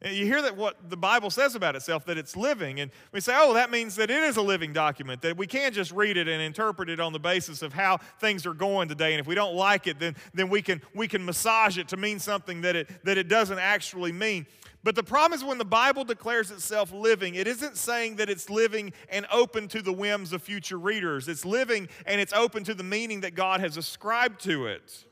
You 0.04 0.26
hear 0.26 0.42
that 0.42 0.56
what 0.56 0.90
the 0.90 0.96
Bible 0.96 1.30
says 1.30 1.54
about 1.54 1.74
itself, 1.74 2.04
that 2.04 2.18
it's 2.18 2.36
living, 2.36 2.80
and 2.80 2.90
we 3.12 3.20
say, 3.20 3.32
oh, 3.34 3.54
that 3.54 3.70
means 3.70 3.96
that 3.96 4.10
it 4.10 4.22
is 4.24 4.36
a 4.36 4.42
living 4.42 4.74
document, 4.74 5.22
that 5.22 5.38
we 5.38 5.46
can't 5.46 5.74
just 5.74 5.90
read 5.90 6.18
it 6.18 6.28
and 6.28 6.42
interpret 6.42 6.90
it 6.90 7.00
on 7.00 7.14
the 7.14 7.18
basis 7.18 7.62
of 7.62 7.72
how 7.72 7.96
things 8.20 8.44
are 8.44 8.52
going 8.52 8.88
today. 8.88 9.14
And 9.14 9.20
if 9.20 9.26
we 9.26 9.34
don't 9.34 9.54
like 9.54 9.86
it, 9.86 9.98
then, 9.98 10.14
then 10.34 10.50
we, 10.50 10.60
can, 10.60 10.82
we 10.94 11.08
can 11.08 11.24
massage 11.24 11.78
it 11.78 11.88
to 11.88 11.96
mean 11.96 12.18
something 12.18 12.60
that 12.60 12.76
it, 12.76 13.04
that 13.04 13.16
it 13.16 13.28
doesn't 13.28 13.58
actually 13.58 14.12
mean. 14.12 14.46
But 14.84 14.96
the 14.96 15.02
problem 15.02 15.36
is 15.36 15.42
when 15.42 15.58
the 15.58 15.64
Bible 15.64 16.04
declares 16.04 16.50
itself 16.50 16.92
living, 16.92 17.34
it 17.34 17.46
isn't 17.46 17.78
saying 17.78 18.16
that 18.16 18.28
it's 18.28 18.50
living 18.50 18.92
and 19.08 19.26
open 19.32 19.66
to 19.68 19.80
the 19.80 19.92
whims 19.92 20.34
of 20.34 20.42
future 20.42 20.78
readers. 20.78 21.26
It's 21.26 21.46
living 21.46 21.88
and 22.04 22.20
it's 22.20 22.34
open 22.34 22.64
to 22.64 22.74
the 22.74 22.84
meaning 22.84 23.22
that 23.22 23.34
God 23.34 23.60
has 23.60 23.78
ascribed 23.78 24.42
to 24.42 24.66
it 24.66 25.06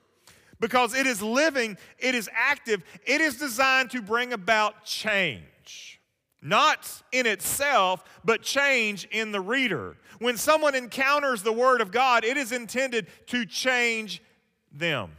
because 0.60 0.94
it 0.94 1.06
is 1.06 1.22
living, 1.22 1.76
it 1.98 2.14
is 2.14 2.28
active, 2.32 2.82
it 3.06 3.20
is 3.20 3.36
designed 3.36 3.90
to 3.90 4.02
bring 4.02 4.32
about 4.32 4.84
change. 4.84 6.00
Not 6.42 7.02
in 7.10 7.26
itself, 7.26 8.04
but 8.22 8.42
change 8.42 9.08
in 9.10 9.32
the 9.32 9.40
reader. 9.40 9.96
When 10.18 10.36
someone 10.36 10.74
encounters 10.74 11.42
the 11.42 11.52
Word 11.52 11.80
of 11.80 11.90
God, 11.90 12.22
it 12.22 12.36
is 12.36 12.52
intended 12.52 13.06
to 13.28 13.46
change 13.46 14.22
them. 14.70 15.12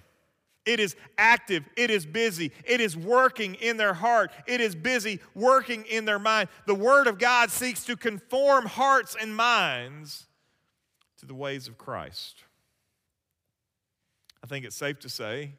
It 0.65 0.80
is 0.80 0.95
active, 1.17 1.63
it 1.78 1.91
is 1.91 2.06
busy, 2.06 2.52
it 2.63 2.82
is 2.82 2.98
working 2.98 3.54
in 3.56 3.78
their 3.78 3.93
heart, 3.93 4.32
it 4.48 4.62
is 4.62 4.74
busy 4.74 5.19
working 5.36 5.86
in 5.86 6.06
their 6.06 6.17
mind. 6.17 6.50
The 6.65 6.74
Word 6.74 7.06
of 7.06 7.19
God 7.19 7.52
seeks 7.52 7.86
to 7.86 7.95
conform 7.95 8.65
hearts 8.65 9.15
and 9.19 9.36
minds 9.36 10.26
to 11.19 11.28
the 11.28 11.36
ways 11.36 11.67
of 11.67 11.78
Christ. 11.78 12.45
I 14.46 14.48
think 14.48 14.64
it's 14.64 14.76
safe 14.76 15.00
to 15.00 15.10
say 15.10 15.54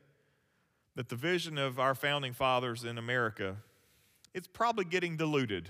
that 0.94 1.08
the 1.08 1.16
vision 1.16 1.58
of 1.58 1.80
our 1.80 1.92
founding 1.92 2.32
fathers 2.32 2.84
in 2.84 2.98
America 2.98 3.56
it's 4.32 4.46
probably 4.46 4.84
getting 4.84 5.16
diluted 5.16 5.68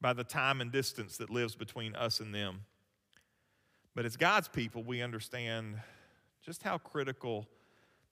by 0.00 0.14
the 0.14 0.24
time 0.24 0.62
and 0.62 0.72
distance 0.72 1.18
that 1.18 1.28
lives 1.28 1.54
between 1.54 1.94
us 1.94 2.18
and 2.18 2.34
them. 2.34 2.60
But 3.94 4.06
as 4.06 4.16
God's 4.16 4.48
people, 4.48 4.82
we 4.82 5.02
understand 5.02 5.80
just 6.40 6.62
how 6.62 6.78
critical 6.78 7.46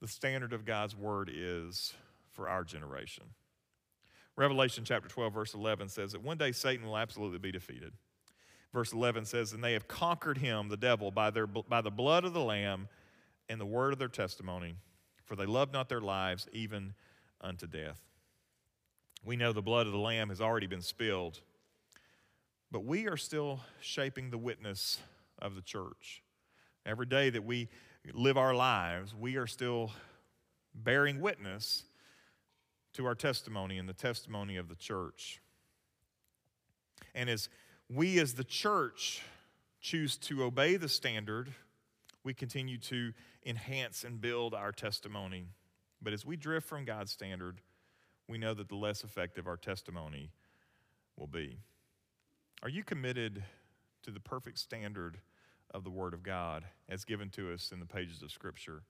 the 0.02 0.08
standard 0.08 0.52
of 0.52 0.66
God's 0.66 0.94
word 0.94 1.30
is 1.32 1.94
for 2.32 2.50
our 2.50 2.64
generation. 2.64 3.24
Revelation 4.36 4.84
chapter 4.84 5.08
12, 5.08 5.32
verse 5.32 5.54
11 5.54 5.88
says 5.88 6.12
that 6.12 6.22
one 6.22 6.36
day 6.36 6.52
Satan 6.52 6.84
will 6.84 6.98
absolutely 6.98 7.38
be 7.38 7.50
defeated. 7.50 7.94
Verse 8.74 8.92
11 8.92 9.24
says, 9.24 9.54
And 9.54 9.64
they 9.64 9.72
have 9.72 9.88
conquered 9.88 10.36
him, 10.36 10.68
the 10.68 10.76
devil, 10.76 11.10
by, 11.10 11.30
their, 11.30 11.46
by 11.46 11.80
the 11.80 11.90
blood 11.90 12.26
of 12.26 12.34
the 12.34 12.44
Lamb 12.44 12.88
and 13.48 13.60
the 13.60 13.66
word 13.66 13.92
of 13.92 13.98
their 13.98 14.08
testimony, 14.08 14.74
for 15.24 15.36
they 15.36 15.46
loved 15.46 15.72
not 15.72 15.88
their 15.88 16.00
lives 16.00 16.46
even 16.52 16.94
unto 17.40 17.66
death. 17.66 18.00
We 19.24 19.36
know 19.36 19.52
the 19.52 19.62
blood 19.62 19.86
of 19.86 19.92
the 19.92 19.98
Lamb 19.98 20.28
has 20.28 20.40
already 20.40 20.66
been 20.66 20.82
spilled, 20.82 21.40
but 22.70 22.84
we 22.84 23.08
are 23.08 23.16
still 23.16 23.60
shaping 23.80 24.30
the 24.30 24.38
witness 24.38 24.98
of 25.40 25.54
the 25.54 25.62
church. 25.62 26.22
Every 26.86 27.06
day 27.06 27.30
that 27.30 27.44
we 27.44 27.68
live 28.12 28.36
our 28.36 28.54
lives, 28.54 29.14
we 29.14 29.36
are 29.36 29.46
still 29.46 29.92
bearing 30.74 31.20
witness 31.20 31.84
to 32.94 33.06
our 33.06 33.14
testimony 33.14 33.78
and 33.78 33.88
the 33.88 33.92
testimony 33.94 34.56
of 34.56 34.68
the 34.68 34.74
church. 34.74 35.40
And 37.14 37.28
as 37.28 37.48
we, 37.88 38.18
as 38.18 38.34
the 38.34 38.44
church, 38.44 39.22
choose 39.80 40.16
to 40.18 40.44
obey 40.44 40.76
the 40.76 40.88
standard, 40.88 41.52
we 42.28 42.34
continue 42.34 42.76
to 42.76 43.14
enhance 43.46 44.04
and 44.04 44.20
build 44.20 44.52
our 44.52 44.70
testimony. 44.70 45.46
But 46.02 46.12
as 46.12 46.26
we 46.26 46.36
drift 46.36 46.68
from 46.68 46.84
God's 46.84 47.10
standard, 47.10 47.62
we 48.28 48.36
know 48.36 48.52
that 48.52 48.68
the 48.68 48.76
less 48.76 49.02
effective 49.02 49.46
our 49.46 49.56
testimony 49.56 50.30
will 51.16 51.26
be. 51.26 51.56
Are 52.62 52.68
you 52.68 52.84
committed 52.84 53.42
to 54.02 54.10
the 54.10 54.20
perfect 54.20 54.58
standard 54.58 55.20
of 55.70 55.84
the 55.84 55.90
Word 55.90 56.12
of 56.12 56.22
God 56.22 56.66
as 56.86 57.06
given 57.06 57.30
to 57.30 57.50
us 57.50 57.72
in 57.72 57.80
the 57.80 57.86
pages 57.86 58.20
of 58.20 58.30
Scripture? 58.30 58.82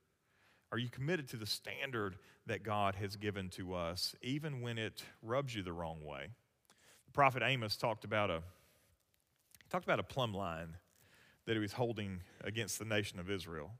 Are 0.72 0.79
you 0.79 0.88
committed 0.88 1.29
to 1.29 1.37
the 1.37 1.46
standard 1.46 2.16
that 2.46 2.64
God 2.64 2.96
has 2.96 3.14
given 3.14 3.51
to 3.51 3.72
us, 3.72 4.16
even 4.20 4.62
when 4.62 4.79
it 4.79 5.05
rubs 5.22 5.55
you 5.55 5.62
the 5.62 5.72
wrong 5.72 6.05
way? 6.05 6.27
The 7.07 7.12
prophet 7.12 7.44
Amos 7.44 7.77
talked 7.77 8.03
about 8.03 8.31
a 8.31 8.42
talked 9.70 9.85
about 9.85 10.01
a 10.01 10.03
plumb 10.03 10.35
line 10.35 10.74
that 11.48 11.54
he 11.54 11.61
was 11.61 11.72
holding 11.72 12.20
against 12.44 12.78
the 12.78 12.84
nation 12.84 13.18
of 13.18 13.30
Israel. 13.30 13.70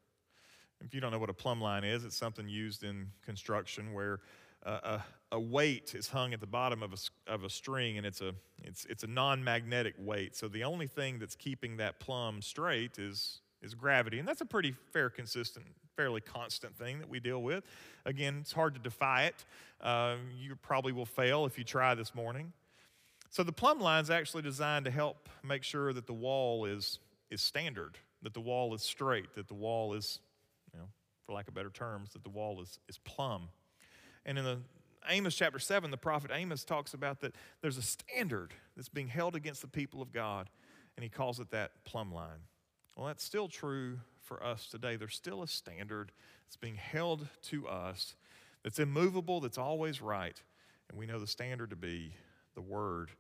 If 0.81 0.95
you 0.95 1.03
don't 1.03 1.13
know 1.13 1.19
what 1.19 1.29
a 1.29 1.35
plumb 1.35 1.61
line 1.61 1.85
is, 1.85 2.03
it's 2.03 2.17
something 2.17 2.49
used 2.49 2.83
in 2.83 3.09
construction 3.23 3.93
where 3.93 4.21
uh, 4.65 5.01
a, 5.31 5.37
a, 5.37 5.39
weight 5.39 5.95
is 5.95 6.09
hung 6.09 6.33
at 6.33 6.41
the 6.41 6.47
bottom 6.47 6.83
of 6.83 6.95
a, 6.95 7.31
of 7.31 7.45
a 7.45 7.51
string 7.51 7.99
and 7.99 8.07
it's 8.07 8.23
a, 8.23 8.33
it's, 8.65 8.87
it's 8.87 9.05
a 9.05 9.07
non 9.07 9.45
magnetic 9.45 9.93
weight. 9.99 10.35
So 10.35 10.49
the 10.49 10.65
only 10.65 10.87
thing 10.87 11.19
that's 11.19 11.35
keeping 11.35 11.77
that 11.77 12.01
plumb 12.01 12.41
straight 12.41 12.99
is, 12.99 13.43
is 13.61 13.75
gravity. 13.75 14.19
And 14.19 14.27
that's 14.27 14.41
a 14.41 14.47
pretty 14.47 14.75
fair, 14.95 15.11
consistent, 15.11 15.67
fairly 15.95 16.23
constant 16.23 16.75
thing 16.75 16.99
that 17.01 17.09
we 17.11 17.21
deal 17.21 17.43
with. 17.43 17.65
Again, 18.07 18.39
it's 18.41 18.53
hard 18.53 18.73
to 18.75 18.81
defy 18.81 19.25
it. 19.25 19.45
Uh, 19.79 20.17
you 20.41 20.57
probably 20.57 20.93
will 20.93 21.05
fail 21.05 21.45
if 21.45 21.59
you 21.59 21.65
try 21.65 21.95
this 21.95 22.15
morning. 22.15 22.55
So 23.29 23.43
the 23.43 23.53
plumb 23.53 23.79
line 23.79 24.03
is 24.03 24.09
actually 24.09 24.43
designed 24.43 24.87
to 24.87 24.91
help 24.91 25.29
make 25.45 25.65
sure 25.65 25.93
that 25.93 26.07
the 26.07 26.15
wall 26.15 26.65
is, 26.65 26.99
is 27.31 27.41
standard, 27.41 27.99
that 28.23 28.35
the 28.35 28.41
wall 28.41 28.75
is 28.75 28.83
straight, 28.83 29.35
that 29.35 29.49
the 29.49 29.55
wall 29.55 29.95
is 29.95 30.21
you 30.73 30.79
know, 30.79 30.87
for 31.27 31.33
lack 31.33 31.49
of 31.49 31.55
better 31.55 31.71
terms, 31.71 32.13
that 32.13 32.23
the 32.23 32.31
wall 32.31 32.61
is, 32.61 32.79
is 32.89 32.99
plumb. 32.99 33.49
And 34.25 34.39
in 34.39 34.45
the 34.45 34.59
Amos 35.09 35.35
chapter 35.35 35.59
7, 35.59 35.91
the 35.91 35.97
prophet 35.97 36.31
Amos 36.35 36.65
talks 36.65 36.95
about 36.95 37.21
that 37.21 37.35
there's 37.63 37.79
a 37.79 37.83
standard 37.83 38.53
that's 38.77 38.89
being 38.89 39.09
held 39.09 39.37
against 39.37 39.63
the 39.63 39.69
people 39.69 40.03
of 40.03 40.13
God, 40.13 40.51
and 40.97 41.05
he 41.05 41.09
calls 41.09 41.41
it 41.41 41.51
that 41.51 41.85
plumb 41.85 42.13
line. 42.13 42.41
Well, 42.97 43.07
that's 43.07 43.25
still 43.25 43.49
true 43.49 44.01
for 44.21 44.43
us 44.45 44.69
today. 44.69 44.97
There's 44.97 45.15
still 45.15 45.43
a 45.43 45.49
standard 45.49 46.13
that's 46.45 46.57
being 46.57 46.75
held 46.75 47.29
to 47.43 47.69
us 47.69 48.17
that's 48.65 48.79
immovable, 48.79 49.41
that's 49.41 49.59
always 49.59 50.03
right, 50.03 50.43
and 50.89 50.99
we 50.99 51.07
know 51.07 51.19
the 51.19 51.27
standard 51.27 51.71
to 51.71 51.77
be 51.77 52.13
the 52.55 52.61
Word 52.61 53.11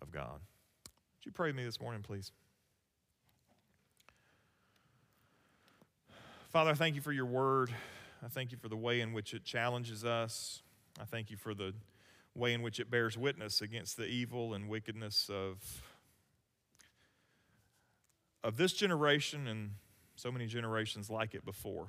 of 0.00 0.10
God. 0.12 0.40
Would 0.84 1.26
you 1.26 1.32
pray 1.32 1.48
with 1.48 1.56
me 1.56 1.64
this 1.64 1.80
morning, 1.80 2.02
please? 2.02 2.30
Father, 6.56 6.70
I 6.70 6.74
thank 6.74 6.94
you 6.94 7.02
for 7.02 7.12
your 7.12 7.26
word. 7.26 7.70
I 8.24 8.28
thank 8.28 8.50
you 8.50 8.56
for 8.56 8.70
the 8.70 8.78
way 8.78 9.02
in 9.02 9.12
which 9.12 9.34
it 9.34 9.44
challenges 9.44 10.06
us. 10.06 10.62
I 10.98 11.04
thank 11.04 11.30
you 11.30 11.36
for 11.36 11.52
the 11.52 11.74
way 12.34 12.54
in 12.54 12.62
which 12.62 12.80
it 12.80 12.90
bears 12.90 13.18
witness 13.18 13.60
against 13.60 13.98
the 13.98 14.06
evil 14.06 14.54
and 14.54 14.66
wickedness 14.66 15.28
of, 15.30 15.58
of 18.42 18.56
this 18.56 18.72
generation 18.72 19.46
and 19.46 19.72
so 20.14 20.32
many 20.32 20.46
generations 20.46 21.10
like 21.10 21.34
it 21.34 21.44
before. 21.44 21.88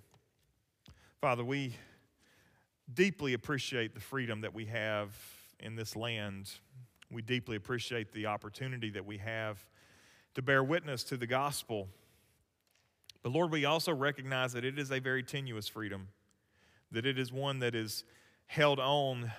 Father, 1.21 1.45
we 1.45 1.73
deeply 2.93 3.31
appreciate 3.35 3.93
the 3.93 4.01
freedom 4.01 4.41
that 4.41 4.53
we 4.53 4.65
have 4.65 5.15
in 5.61 5.77
this 5.77 5.95
land. 5.95 6.51
We 7.09 7.21
deeply 7.21 7.55
appreciate 7.55 8.11
the 8.11 8.25
opportunity 8.25 8.89
that 8.89 9.05
we 9.05 9.17
have 9.19 9.65
to 10.35 10.41
bear 10.41 10.61
witness 10.61 11.05
to 11.05 11.15
the 11.15 11.25
gospel 11.25 11.87
but 13.27 13.33
Lord, 13.33 13.51
we 13.51 13.65
also 13.65 13.93
recognize 13.93 14.53
that 14.53 14.63
it 14.63 14.79
is 14.79 14.89
a 14.89 14.99
very 14.99 15.21
tenuous 15.21 15.67
freedom, 15.67 16.07
that 16.93 17.05
it 17.05 17.19
is 17.19 17.29
one 17.29 17.59
that 17.59 17.75
is 17.75 18.05
held 18.45 18.79
on 18.79 19.33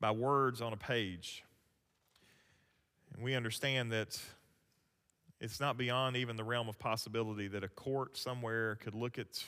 by 0.00 0.10
words 0.10 0.60
on 0.60 0.72
a 0.72 0.76
page. 0.76 1.44
And 3.14 3.22
we 3.22 3.36
understand 3.36 3.92
that 3.92 4.20
it's 5.40 5.60
not 5.60 5.78
beyond 5.78 6.16
even 6.16 6.34
the 6.34 6.42
realm 6.42 6.68
of 6.68 6.76
possibility 6.76 7.46
that 7.46 7.62
a 7.62 7.68
court 7.68 8.16
somewhere 8.16 8.74
could 8.80 8.96
look 8.96 9.16
at 9.16 9.44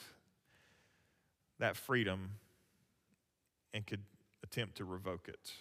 that 1.59 1.75
freedom 1.75 2.35
and 3.73 3.85
could 3.85 4.03
attempt 4.43 4.77
to 4.77 4.85
revoke 4.85 5.27
it. 5.27 5.51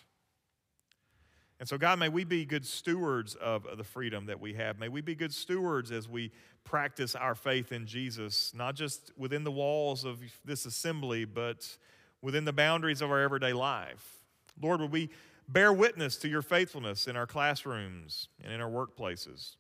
And 1.61 1.69
so, 1.69 1.77
God, 1.77 1.99
may 1.99 2.09
we 2.09 2.25
be 2.25 2.45
good 2.45 2.65
stewards 2.65 3.35
of 3.35 3.67
the 3.77 3.83
freedom 3.83 4.27
that 4.27 4.39
we 4.39 4.55
have. 4.55 4.79
May 4.79 4.89
we 4.89 5.01
be 5.01 5.17
good 5.17 5.35
stewards 5.35 5.91
as 5.91 6.09
we 6.09 6.31
practice 6.63 7.17
our 7.17 7.35
faith 7.35 7.73
in 7.73 7.85
Jesus, 7.85 8.53
not 8.55 8.77
just 8.77 9.11
within 9.17 9.43
the 9.43 9.51
walls 9.51 10.05
of 10.05 10.21
this 10.45 10.67
assembly, 10.67 11.25
but 11.25 11.77
within 12.23 12.45
the 12.45 12.53
boundaries 12.53 13.03
of 13.03 13.11
our 13.11 13.21
everyday 13.21 13.53
life. 13.53 14.23
Lord, 14.61 14.81
would 14.81 14.93
we 14.93 15.11
bear 15.49 15.73
witness 15.73 16.17
to 16.19 16.29
your 16.29 16.43
faithfulness 16.43 17.09
in 17.09 17.17
our 17.17 17.27
classrooms 17.27 18.29
and 18.43 18.53
in 18.53 18.61
our 18.61 18.71
workplaces? 18.71 19.57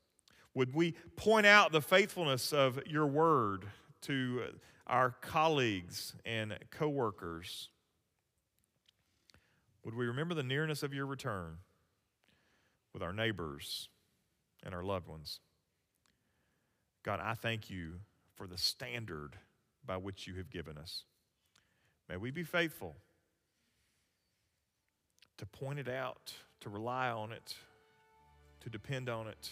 Would 0.55 0.74
we 0.74 0.92
point 1.16 1.46
out 1.46 1.72
the 1.72 1.80
faithfulness 1.80 2.53
of 2.53 2.80
your 2.86 3.07
word 3.07 3.64
to 4.03 4.42
our 4.86 5.11
colleagues 5.20 6.14
and 6.24 6.57
coworkers? 6.70 7.70
Would 9.84 9.94
we 9.94 10.07
remember 10.07 10.34
the 10.34 10.42
nearness 10.42 10.82
of 10.82 10.94
your 10.94 11.07
return? 11.07 11.59
With 12.99 13.07
our 13.07 13.12
neighbors 13.12 13.88
and 14.64 14.74
our 14.74 14.82
loved 14.82 15.07
ones. 15.07 15.38
God, 17.05 17.20
I 17.22 17.34
thank 17.34 17.70
you 17.70 18.01
for 18.34 18.49
the 18.49 18.59
standard 18.59 19.36
by 19.86 19.96
which 19.96 20.26
you 20.26 20.34
have 20.34 20.51
given 20.51 20.76
us. 20.76 21.05
May 22.09 22.16
we 22.16 22.32
be 22.32 22.42
faithful. 22.42 22.96
to 25.36 25.46
point 25.46 25.78
it 25.78 25.88
out, 25.88 26.32
to 26.61 26.68
rely 26.68 27.11
on 27.11 27.30
it, 27.30 27.55
to 28.61 28.68
depend 28.68 29.09
on 29.09 29.28
it, 29.28 29.49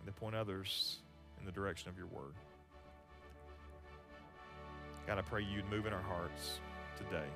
and 0.00 0.06
to 0.06 0.12
point 0.12 0.34
others 0.34 0.98
in 1.38 1.46
the 1.46 1.52
direction 1.52 1.88
of 1.88 1.96
your 1.96 2.08
word. 2.08 2.34
God, 5.06 5.18
I 5.18 5.22
pray 5.22 5.44
you'd 5.44 5.70
move 5.70 5.86
in 5.86 5.92
our 5.92 6.02
hearts 6.02 6.58
today. 6.96 7.28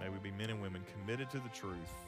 May 0.00 0.08
we 0.08 0.18
be 0.18 0.32
men 0.32 0.50
and 0.50 0.60
women 0.60 0.82
committed 0.92 1.30
to 1.30 1.38
the 1.38 1.48
truth 1.50 2.07